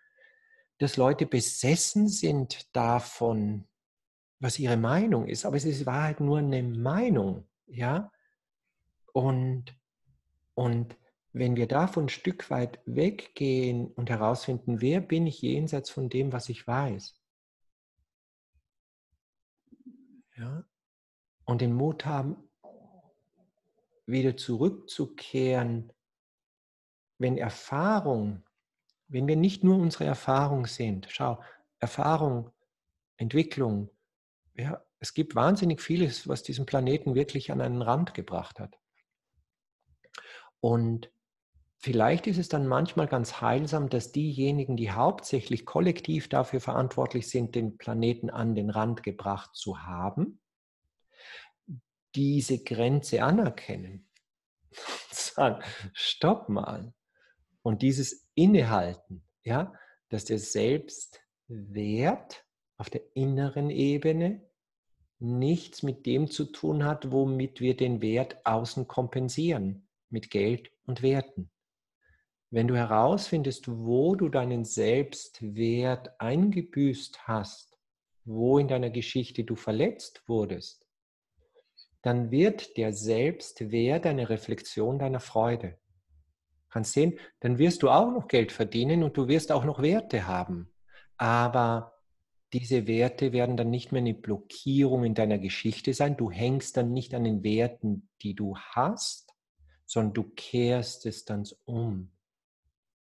[0.79, 3.67] dass Leute besessen sind davon,
[4.41, 5.45] was ihre Meinung ist.
[5.45, 8.11] Aber es ist Wahrheit nur eine Meinung, ja.
[9.13, 9.75] Und,
[10.55, 10.97] und
[11.33, 16.33] wenn wir davon ein Stück weit weggehen und herausfinden, wer bin ich jenseits von dem,
[16.33, 17.21] was ich weiß,
[20.37, 20.65] ja,
[21.45, 22.37] und den Mut haben,
[24.07, 25.93] wieder zurückzukehren,
[27.19, 28.43] wenn Erfahrung
[29.09, 31.43] wenn wir nicht nur unsere Erfahrung sind, schau,
[31.79, 32.51] Erfahrung,
[33.17, 33.91] Entwicklung,
[34.59, 38.77] ja, es gibt wahnsinnig vieles, was diesen Planeten wirklich an einen Rand gebracht hat.
[40.61, 41.13] Und
[41.79, 47.55] vielleicht ist es dann manchmal ganz heilsam, dass diejenigen, die hauptsächlich kollektiv dafür verantwortlich sind,
[47.55, 50.41] den Planeten an den Rand gebracht zu haben,
[52.17, 54.11] diese Grenze anerkennen.
[55.13, 56.93] Sagen, stopp mal.
[57.63, 59.73] Und dieses Innehalten, ja,
[60.09, 62.45] dass der Selbstwert
[62.77, 64.48] auf der inneren Ebene
[65.21, 71.03] nichts mit dem zu tun hat, womit wir den Wert außen kompensieren, mit Geld und
[71.03, 71.51] Werten.
[72.51, 77.79] Wenn du herausfindest, wo du deinen Selbstwert eingebüßt hast,
[78.25, 80.87] wo in deiner Geschichte du verletzt wurdest,
[82.03, 85.79] dann wird der Selbstwert eine Reflexion deiner Freude.
[86.71, 90.27] Kannst sehen, dann wirst du auch noch Geld verdienen und du wirst auch noch Werte
[90.27, 90.73] haben.
[91.17, 91.98] Aber
[92.53, 96.17] diese Werte werden dann nicht mehr eine Blockierung in deiner Geschichte sein.
[96.17, 99.35] Du hängst dann nicht an den Werten, die du hast,
[99.85, 102.11] sondern du kehrst es dann um.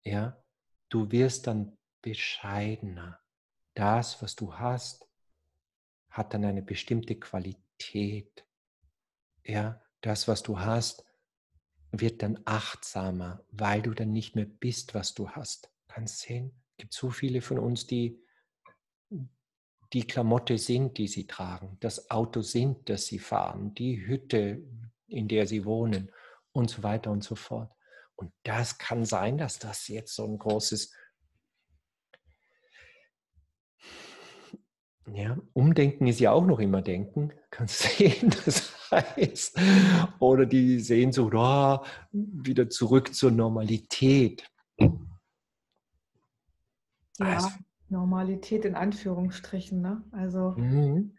[0.03, 0.43] Ja,
[0.89, 3.19] du wirst dann bescheidener.
[3.75, 5.07] Das, was du hast,
[6.09, 8.45] hat dann eine bestimmte Qualität.
[9.45, 11.05] Ja, das, was du hast,
[11.91, 15.71] wird dann achtsamer, weil du dann nicht mehr bist, was du hast.
[15.87, 18.21] Kannst sehen, es gibt so viele von uns, die
[19.93, 24.61] die Klamotte sind, die sie tragen, das Auto sind, das sie fahren, die Hütte,
[25.07, 26.11] in der sie wohnen
[26.51, 27.71] und so weiter und so fort.
[28.15, 30.93] Und das kann sein, dass das jetzt so ein großes
[35.13, 37.33] Ja, Umdenken ist ja auch noch immer Denken.
[37.49, 39.59] Kannst sehen, das heißt.
[40.19, 41.79] Oder die Sehnsucht, oh,
[42.11, 44.49] wieder zurück zur Normalität.
[47.17, 47.49] Ja, also,
[47.89, 49.81] Normalität in Anführungsstrichen.
[49.81, 50.03] Ne?
[50.11, 51.15] Also, mhm.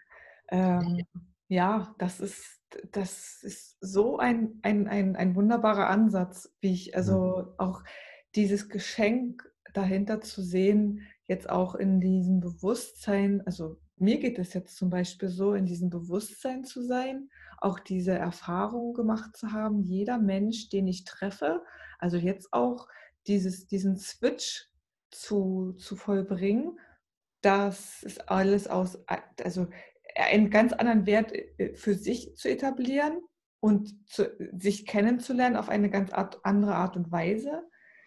[0.48, 1.04] ähm,
[1.48, 2.60] ja, das ist,
[2.92, 7.54] das ist so ein, ein, ein, ein wunderbarer Ansatz, wie ich, also mhm.
[7.58, 7.82] auch
[8.34, 14.76] dieses Geschenk dahinter zu sehen, jetzt auch in diesem Bewusstsein, also mir geht es jetzt
[14.76, 20.18] zum Beispiel so, in diesem Bewusstsein zu sein, auch diese Erfahrung gemacht zu haben, jeder
[20.18, 21.62] Mensch, den ich treffe,
[21.98, 22.88] also jetzt auch
[23.26, 24.70] dieses, diesen Switch
[25.10, 26.78] zu, zu vollbringen,
[27.42, 28.98] das ist alles aus,
[29.42, 29.68] also
[30.14, 33.20] einen ganz anderen Wert äh, für sich zu etablieren
[33.60, 37.62] und zu, sich kennenzulernen auf eine ganz andere Art und Weise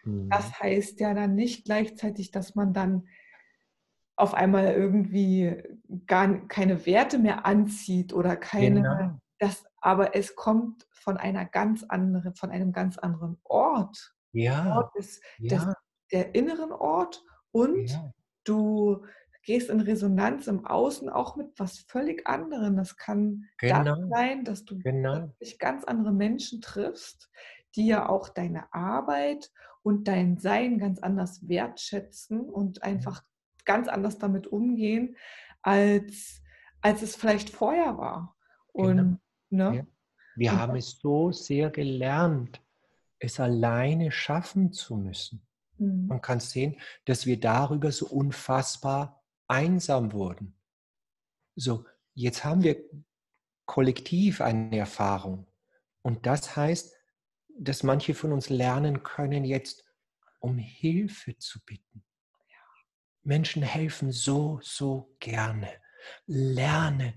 [0.06, 0.54] das mhm.
[0.60, 3.08] heißt ja dann nicht gleichzeitig, dass man dann
[4.16, 5.64] auf einmal irgendwie
[6.06, 9.20] gar keine Werte mehr anzieht oder keine, genau.
[9.40, 14.14] das, aber es kommt von einer ganz anderen, von einem ganz anderen Ort.
[14.34, 14.76] Ja.
[14.78, 15.58] Ort ist ja.
[15.58, 15.74] Das,
[16.14, 18.14] der inneren Ort und ja.
[18.46, 19.06] du
[19.44, 22.78] gehst in Resonanz im Außen auch mit was völlig anderem.
[22.78, 23.84] Das kann genau.
[23.84, 25.34] das sein, dass du genau.
[25.60, 27.30] ganz andere Menschen triffst,
[27.76, 29.52] die ja auch deine Arbeit
[29.82, 33.24] und dein Sein ganz anders wertschätzen und einfach
[33.66, 35.18] ganz anders damit umgehen,
[35.62, 36.42] als,
[36.82, 38.38] als es vielleicht vorher war.
[38.72, 39.72] Und, genau.
[39.72, 39.78] ne?
[39.78, 39.88] ja.
[40.36, 42.62] Wir und haben es so sehr gelernt,
[43.20, 45.46] es alleine schaffen zu müssen.
[45.84, 46.08] Mhm.
[46.08, 50.56] Man kann sehen, dass wir darüber so unfassbar einsam wurden.
[51.56, 52.78] So, jetzt haben wir
[53.66, 55.48] kollektiv eine Erfahrung.
[56.02, 56.96] Und das heißt,
[57.58, 59.86] dass manche von uns lernen können, jetzt
[60.40, 62.04] um Hilfe zu bitten.
[63.24, 65.70] Menschen helfen so, so gerne.
[66.26, 67.14] Lerne,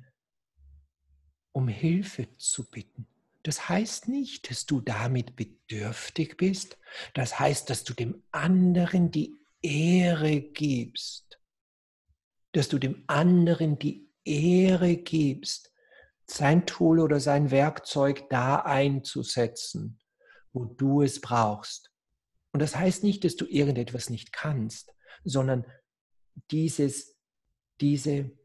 [1.52, 3.08] um Hilfe zu bitten.
[3.46, 6.78] Das heißt nicht, dass du damit bedürftig bist.
[7.14, 11.38] Das heißt, dass du dem anderen die Ehre gibst.
[12.50, 15.72] Dass du dem anderen die Ehre gibst,
[16.26, 20.00] sein Tool oder sein Werkzeug da einzusetzen,
[20.52, 21.92] wo du es brauchst.
[22.50, 24.92] Und das heißt nicht, dass du irgendetwas nicht kannst,
[25.22, 25.64] sondern
[26.50, 27.16] dieses,
[27.80, 28.35] diese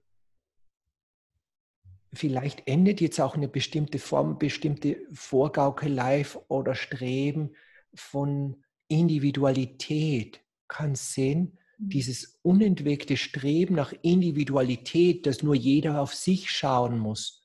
[2.14, 7.56] vielleicht endet jetzt auch eine bestimmte Form, bestimmte Vorgaukelei oder Streben
[7.94, 10.42] von Individualität.
[10.68, 11.90] Kann sehen, mhm.
[11.90, 17.42] dieses unentwegte Streben nach Individualität, dass nur jeder auf sich schauen muss,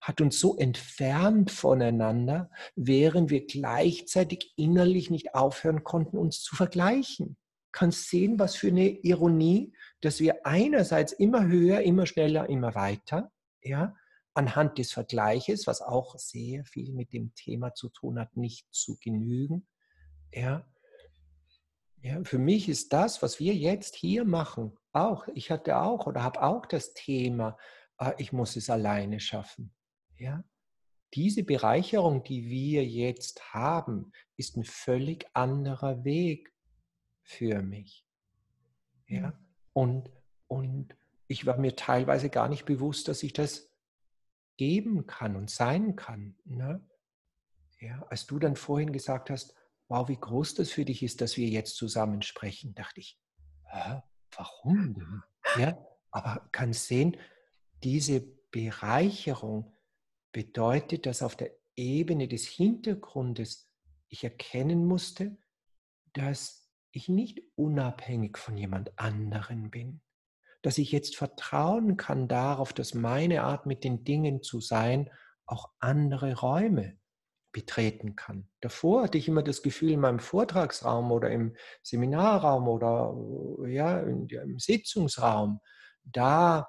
[0.00, 7.36] hat uns so entfernt voneinander, während wir gleichzeitig innerlich nicht aufhören konnten, uns zu vergleichen.
[7.72, 13.30] Kannst sehen, was für eine Ironie, dass wir einerseits immer höher, immer schneller, immer weiter,
[13.62, 13.94] ja,
[14.36, 18.98] anhand des Vergleiches, was auch sehr viel mit dem Thema zu tun hat, nicht zu
[18.98, 19.66] genügen.
[20.32, 20.66] Ja.
[22.02, 26.22] Ja, für mich ist das, was wir jetzt hier machen, auch, ich hatte auch oder
[26.22, 27.56] habe auch das Thema,
[27.98, 29.74] äh, ich muss es alleine schaffen.
[30.18, 30.44] Ja.
[31.14, 36.52] Diese Bereicherung, die wir jetzt haben, ist ein völlig anderer Weg
[37.22, 38.06] für mich.
[39.08, 39.30] Ja.
[39.30, 39.34] Mhm.
[39.72, 40.10] Und,
[40.46, 43.70] und ich war mir teilweise gar nicht bewusst, dass ich das
[44.56, 46.36] geben kann und sein kann.
[46.44, 46.86] Ne?
[47.80, 49.54] Ja, als du dann vorhin gesagt hast,
[49.88, 53.20] wow, wie groß das für dich ist, dass wir jetzt zusammen sprechen, dachte ich,
[53.64, 54.02] Hä,
[54.36, 55.22] warum?
[55.58, 55.78] Ja,
[56.10, 57.16] aber kann sehen,
[57.82, 59.74] diese Bereicherung
[60.32, 63.70] bedeutet, dass auf der Ebene des Hintergrundes
[64.08, 65.36] ich erkennen musste,
[66.12, 70.00] dass ich nicht unabhängig von jemand anderen bin
[70.66, 75.08] dass ich jetzt vertrauen kann darauf, dass meine Art mit den Dingen zu sein
[75.46, 76.98] auch andere Räume
[77.52, 78.48] betreten kann.
[78.60, 81.54] Davor hatte ich immer das Gefühl, in meinem Vortragsraum oder im
[81.84, 83.14] Seminarraum oder
[83.68, 85.60] ja, im Sitzungsraum,
[86.02, 86.68] da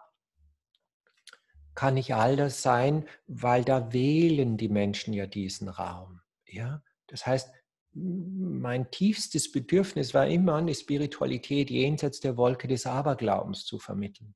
[1.73, 6.21] kann ich all das sein, weil da wählen die Menschen ja diesen Raum.
[6.45, 6.83] Ja?
[7.07, 7.51] Das heißt,
[7.99, 14.35] mein tiefstes Bedürfnis war immer, eine Spiritualität jenseits der Wolke des Aberglaubens zu vermitteln.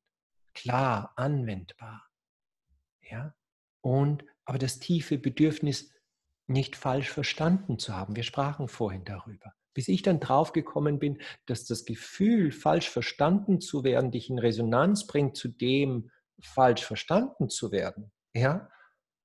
[0.54, 2.08] Klar, anwendbar.
[3.02, 3.36] Ja?
[3.82, 5.94] Und aber das tiefe Bedürfnis,
[6.48, 8.16] nicht falsch verstanden zu haben.
[8.16, 9.54] Wir sprachen vorhin darüber.
[9.74, 15.08] Bis ich dann draufgekommen bin, dass das Gefühl, falsch verstanden zu werden, dich in Resonanz
[15.08, 18.70] bringt zu dem, falsch verstanden zu werden, ja,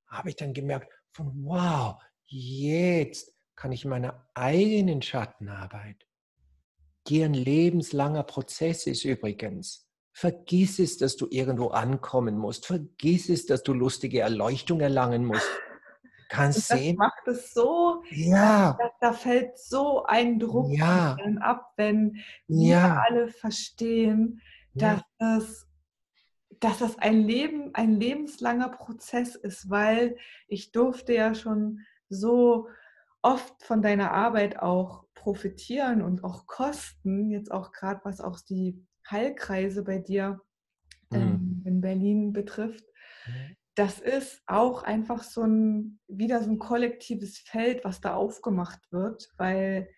[0.06, 6.06] habe ich dann gemerkt, von wow, jetzt kann ich in meiner eigenen Schattenarbeit,
[7.08, 13.46] die ein lebenslanger Prozess ist übrigens, vergiss es, dass du irgendwo ankommen musst, vergiss es,
[13.46, 15.48] dass du lustige Erleuchtung erlangen musst.
[16.28, 16.96] Kannst das sehen.
[16.96, 18.76] macht es so, ja.
[18.78, 21.16] da, da fällt so ein Druck ja.
[21.40, 22.16] ab, wenn
[22.48, 23.04] wir ja.
[23.06, 24.40] alle verstehen,
[24.74, 25.38] dass ja.
[25.38, 25.66] es
[26.60, 30.16] dass das ein Leben, ein lebenslanger Prozess ist, weil
[30.48, 32.68] ich durfte ja schon so
[33.26, 38.86] oft von deiner Arbeit auch profitieren und auch kosten, jetzt auch gerade was auch die
[39.10, 40.40] Heilkreise bei dir
[41.12, 41.62] ähm, mhm.
[41.64, 42.84] in Berlin betrifft.
[43.26, 43.56] Mhm.
[43.74, 49.28] Das ist auch einfach so ein, wieder so ein kollektives Feld, was da aufgemacht wird,
[49.36, 49.88] weil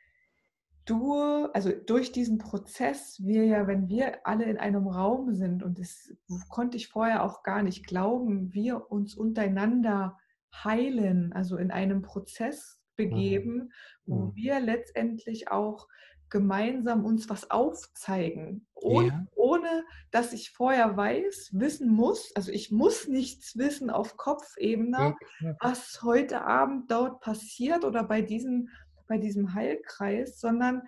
[0.86, 1.12] du,
[1.52, 6.10] also durch diesen Prozess, wir ja, wenn wir alle in einem Raum sind, und das
[6.48, 10.16] konnte ich vorher auch gar nicht glauben, wir uns untereinander
[10.64, 13.72] heilen, also in einem Prozess begeben,
[14.04, 14.34] wo mhm.
[14.34, 15.88] wir letztendlich auch
[16.28, 19.26] gemeinsam uns was aufzeigen, ohne, ja.
[19.34, 25.56] ohne, dass ich vorher weiß, wissen muss, also ich muss nichts wissen auf Kopfebene, ja.
[25.60, 28.68] was heute Abend dort passiert oder bei diesem,
[29.06, 30.82] bei diesem Heilkreis, sondern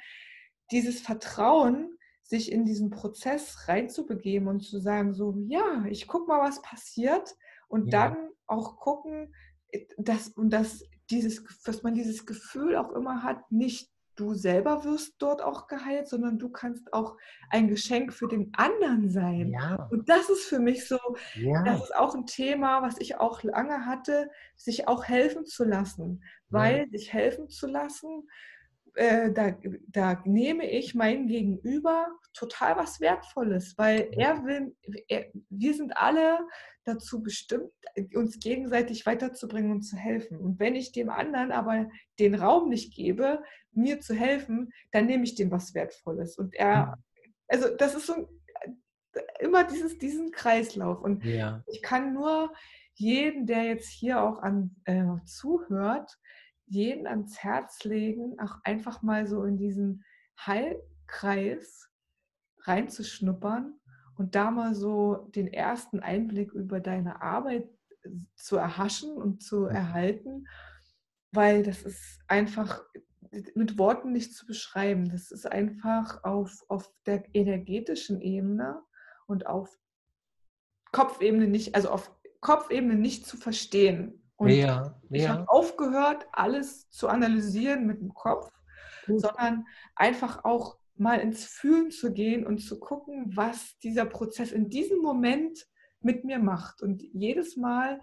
[0.70, 6.40] dieses Vertrauen, sich in diesen Prozess reinzubegeben und zu sagen, so, ja, ich guck mal,
[6.40, 7.34] was passiert
[7.66, 8.08] und ja.
[8.08, 9.34] dann auch gucken,
[9.98, 15.14] dass, und dass dieses, dass man dieses Gefühl auch immer hat, nicht du selber wirst
[15.18, 17.16] dort auch geheilt, sondern du kannst auch
[17.48, 19.52] ein Geschenk für den anderen sein.
[19.52, 19.88] Ja.
[19.90, 20.98] Und das ist für mich so,
[21.34, 21.62] ja.
[21.64, 26.22] das ist auch ein Thema, was ich auch lange hatte, sich auch helfen zu lassen,
[26.50, 26.88] weil ja.
[26.90, 28.28] sich helfen zu lassen
[28.94, 29.56] äh, da,
[29.88, 34.74] da nehme ich mein Gegenüber total was Wertvolles, weil er will,
[35.08, 36.38] er, wir sind alle
[36.84, 37.70] dazu bestimmt,
[38.14, 40.38] uns gegenseitig weiterzubringen und zu helfen.
[40.38, 41.88] Und wenn ich dem anderen aber
[42.18, 46.38] den Raum nicht gebe, mir zu helfen, dann nehme ich dem was Wertvolles.
[46.38, 46.98] Und er,
[47.48, 48.28] also das ist so
[49.40, 51.02] immer dieses, diesen Kreislauf.
[51.02, 51.62] Und ja.
[51.66, 52.52] ich kann nur
[52.94, 56.18] jeden, der jetzt hier auch an, äh, zuhört,
[56.70, 60.04] jeden ans Herz legen, auch einfach mal so in diesen
[60.38, 61.88] Heilkreis
[62.62, 63.74] reinzuschnuppern
[64.16, 67.68] und da mal so den ersten Einblick über deine Arbeit
[68.36, 70.46] zu erhaschen und zu erhalten,
[71.32, 72.82] weil das ist einfach
[73.54, 75.08] mit Worten nicht zu beschreiben.
[75.10, 78.80] Das ist einfach auf, auf der energetischen Ebene
[79.26, 79.76] und auf
[80.92, 84.19] Kopfebene nicht, also auf Kopfebene nicht zu verstehen.
[84.40, 88.50] Und ja, ich habe aufgehört, alles zu analysieren mit dem Kopf,
[89.04, 89.20] Gut.
[89.20, 94.70] sondern einfach auch mal ins Fühlen zu gehen und zu gucken, was dieser Prozess in
[94.70, 95.66] diesem Moment
[96.00, 96.80] mit mir macht.
[96.80, 98.00] Und jedes Mal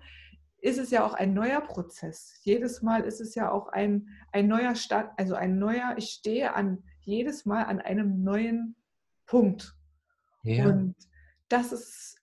[0.61, 2.39] ist es ja auch ein neuer Prozess.
[2.43, 6.53] Jedes Mal ist es ja auch ein, ein neuer Start, also ein neuer, ich stehe
[6.53, 8.75] an jedes Mal an einem neuen
[9.25, 9.73] Punkt.
[10.43, 10.67] Ja.
[10.67, 10.93] Und
[11.49, 12.16] das ist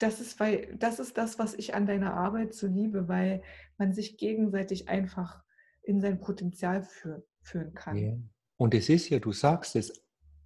[0.00, 3.42] das ist, weil, das ist das, was ich an deiner Arbeit so liebe, weil
[3.78, 5.42] man sich gegenseitig einfach
[5.82, 7.96] in sein Potenzial führ, führen kann.
[7.96, 8.16] Ja.
[8.56, 10.02] Und es ist ja, du sagst es,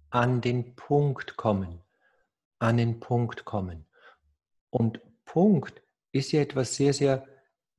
[0.09, 1.81] an den Punkt kommen.
[2.59, 3.85] An den Punkt kommen.
[4.69, 5.81] Und Punkt
[6.11, 7.25] ist ja etwas sehr, sehr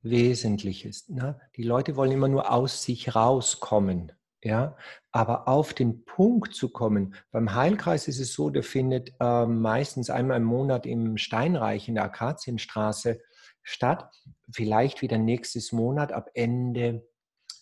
[0.01, 1.09] Wesentliches.
[1.09, 1.39] Ne?
[1.55, 4.11] Die Leute wollen immer nur aus sich rauskommen.
[4.43, 4.77] Ja,
[5.11, 10.11] aber auf den Punkt zu kommen, beim Heilkreis ist es so, der findet äh, meistens
[10.11, 13.19] einmal im Monat im Steinreich in der Akazienstraße
[13.63, 14.13] statt.
[14.51, 17.03] Vielleicht wieder nächstes Monat ab Ende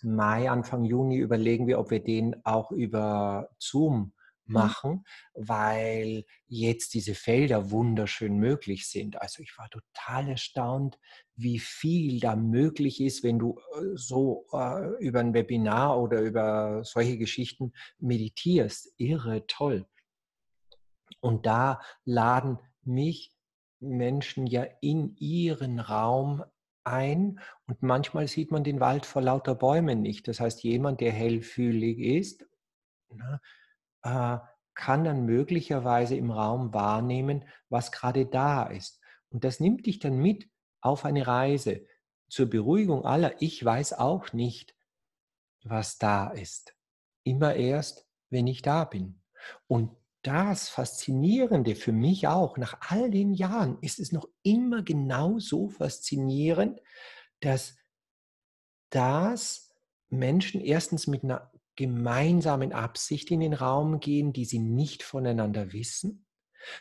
[0.01, 4.13] Mai, Anfang Juni überlegen wir, ob wir den auch über Zoom.
[4.45, 9.21] Machen, weil jetzt diese Felder wunderschön möglich sind.
[9.21, 10.99] Also ich war total erstaunt,
[11.35, 16.83] wie viel da möglich ist, wenn du äh, so äh, über ein Webinar oder über
[16.83, 18.93] solche Geschichten meditierst.
[18.97, 19.85] Irre toll.
[21.19, 23.33] Und da laden mich
[23.79, 26.43] Menschen ja in ihren Raum
[26.83, 30.27] ein und manchmal sieht man den Wald vor lauter Bäumen nicht.
[30.27, 32.45] Das heißt, jemand, der hellfühlig ist,
[33.09, 33.41] na,
[34.05, 34.37] äh,
[34.75, 39.01] kann dann möglicherweise im Raum wahrnehmen, was gerade da ist.
[39.29, 40.49] Und das nimmt dich dann mit
[40.81, 41.85] auf eine Reise
[42.29, 43.41] zur Beruhigung aller.
[43.41, 44.75] Ich weiß auch nicht,
[45.63, 46.75] was da ist.
[47.23, 49.21] Immer erst, wenn ich da bin.
[49.67, 55.69] Und das Faszinierende für mich auch, nach all den Jahren ist es noch immer genauso
[55.69, 56.81] faszinierend,
[57.39, 57.77] dass
[58.89, 59.71] das
[60.09, 66.25] Menschen erstens mit einer gemeinsamen Absicht in den Raum gehen, die sie nicht voneinander wissen.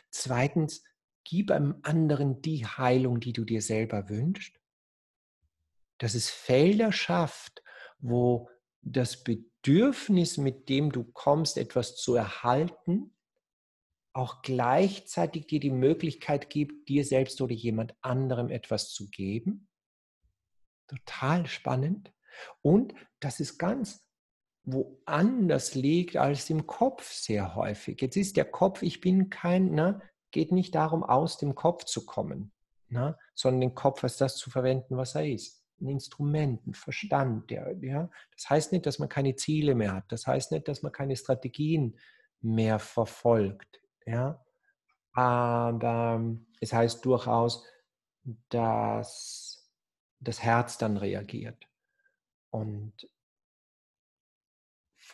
[0.09, 0.83] Zweitens,
[1.23, 4.59] gib einem anderen die Heilung, die du dir selber wünschst.
[5.97, 7.63] Dass es Felder schafft,
[7.99, 8.49] wo
[8.81, 13.15] das Bedürfnis, mit dem du kommst, etwas zu erhalten,
[14.13, 19.67] auch gleichzeitig dir die Möglichkeit gibt, dir selbst oder jemand anderem etwas zu geben.
[20.87, 22.13] Total spannend.
[22.61, 24.04] Und das ist ganz
[24.65, 28.01] woanders liegt als im Kopf sehr häufig.
[28.01, 30.01] Jetzt ist der Kopf, ich bin kein, ne,
[30.31, 32.51] geht nicht darum, aus dem Kopf zu kommen,
[32.89, 35.63] ne, sondern den Kopf als das zu verwenden, was er ist.
[35.79, 37.49] Ein Instrument, ein Verstand.
[37.51, 38.09] Der, ja.
[38.33, 40.05] Das heißt nicht, dass man keine Ziele mehr hat.
[40.07, 41.99] Das heißt nicht, dass man keine Strategien
[42.41, 43.81] mehr verfolgt.
[44.05, 44.43] Ja.
[45.11, 46.23] Aber
[46.61, 47.65] es heißt durchaus,
[48.49, 49.69] dass
[50.19, 51.67] das Herz dann reagiert.
[52.49, 52.93] Und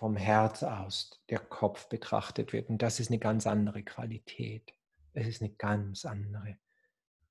[0.01, 2.69] vom Herz aus der Kopf betrachtet wird.
[2.69, 4.73] Und das ist eine ganz andere Qualität.
[5.13, 6.57] Es ist eine ganz andere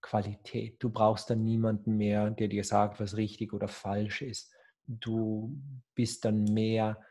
[0.00, 0.76] Qualität.
[0.80, 4.52] Du brauchst dann niemanden mehr, der dir sagt, was richtig oder falsch ist.
[4.86, 5.60] Du
[5.96, 7.04] bist dann mehr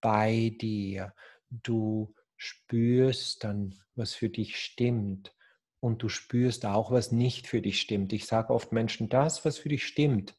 [0.00, 1.12] bei dir.
[1.50, 5.34] Du spürst dann, was für dich stimmt.
[5.80, 8.14] Und du spürst auch, was nicht für dich stimmt.
[8.14, 10.34] Ich sage oft Menschen, das, was für dich stimmt,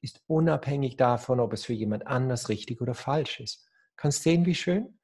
[0.00, 3.68] ist unabhängig davon, ob es für jemand anders richtig oder falsch ist.
[3.96, 4.98] Kannst sehen, wie schön?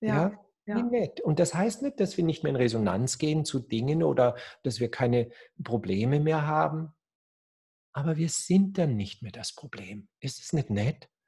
[0.00, 0.46] Ja, ja?
[0.66, 0.78] Ja.
[0.78, 1.20] Wie nett.
[1.20, 4.80] Und das heißt nicht, dass wir nicht mehr in Resonanz gehen zu Dingen oder dass
[4.80, 5.30] wir keine
[5.62, 6.92] Probleme mehr haben.
[7.92, 10.08] Aber wir sind dann nicht mehr das Problem.
[10.20, 11.08] Ist es nicht nett?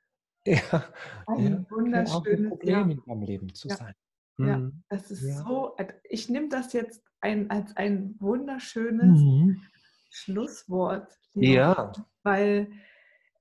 [0.47, 0.85] Ja,
[1.27, 3.93] ein ja wunderschönes Problem in deinem Leben zu sein.
[4.39, 4.83] Ja, mhm.
[4.89, 5.45] das ist ja.
[5.45, 5.77] so.
[6.05, 9.61] Ich nehme das jetzt ein, als ein wunderschönes mhm.
[10.11, 11.13] Schlusswort.
[11.35, 11.93] Ja.
[12.23, 12.71] Weil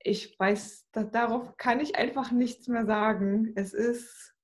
[0.08, 3.52] ich weiß, dass, darauf kann ich einfach nichts mehr sagen.
[3.54, 4.34] Es ist,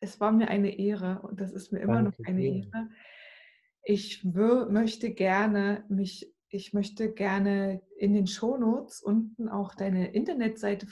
[0.00, 2.54] es war mir eine Ehre und das ist mir immer Danke noch eine dir.
[2.54, 2.88] Ehre.
[3.84, 10.86] Ich möchte gerne mich, ich möchte gerne in den Shownotes unten auch deine Internetseite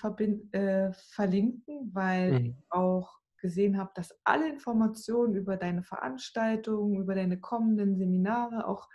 [0.52, 2.46] äh, verlinken, weil mhm.
[2.46, 8.88] ich auch gesehen habe, dass alle Informationen über deine Veranstaltungen, über deine kommenden Seminare, auch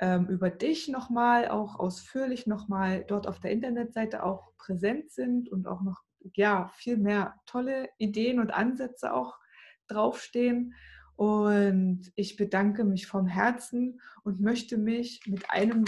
[0.00, 5.68] ähm, über dich nochmal, auch ausführlich nochmal dort auf der Internetseite auch präsent sind und
[5.68, 6.02] auch noch
[6.34, 9.38] ja, viel mehr tolle Ideen und Ansätze auch
[9.88, 10.74] draufstehen.
[11.16, 15.84] Und ich bedanke mich vom Herzen und möchte mich mit einem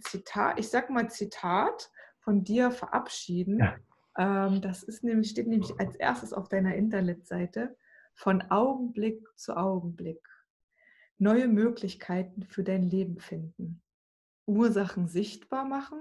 [0.00, 3.60] Zitat, ich sag mal Zitat von dir verabschieden.
[3.60, 3.76] Ja.
[4.18, 7.76] Ähm, das ist nämlich, steht nämlich als erstes auf deiner Internetseite.
[8.16, 10.20] Von Augenblick zu Augenblick
[11.18, 13.82] neue Möglichkeiten für dein Leben finden,
[14.46, 16.00] Ursachen sichtbar machen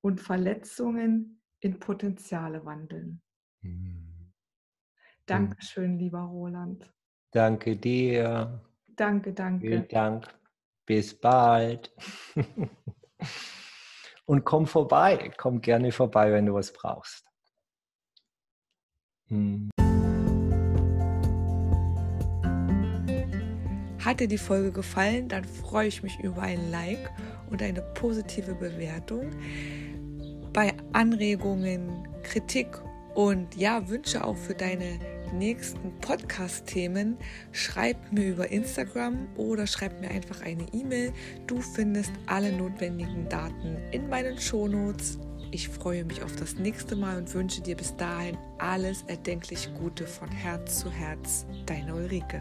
[0.00, 3.22] und Verletzungen in Potenziale wandeln.
[3.62, 4.32] Mhm.
[5.26, 6.92] Dankeschön, lieber Roland.
[7.32, 8.62] Danke dir.
[8.86, 9.66] Danke, danke.
[9.66, 10.26] Vielen Dank.
[10.86, 11.92] Bis bald.
[14.24, 15.32] Und komm vorbei.
[15.36, 17.30] Komm gerne vorbei, wenn du was brauchst.
[19.28, 19.70] Hm.
[24.06, 27.10] Hat dir die Folge gefallen, dann freue ich mich über ein Like
[27.50, 29.30] und eine positive Bewertung.
[30.52, 32.68] Bei Anregungen, Kritik
[33.16, 35.00] und ja, Wünsche auch für deine
[35.34, 37.16] nächsten Podcast-Themen,
[37.50, 41.12] schreib mir über Instagram oder schreib mir einfach eine E-Mail.
[41.48, 45.18] Du findest alle notwendigen Daten in meinen Shownotes.
[45.50, 50.06] Ich freue mich auf das nächste Mal und wünsche dir bis dahin alles erdenklich Gute
[50.06, 51.44] von Herz zu Herz.
[51.66, 52.40] Deine Ulrike.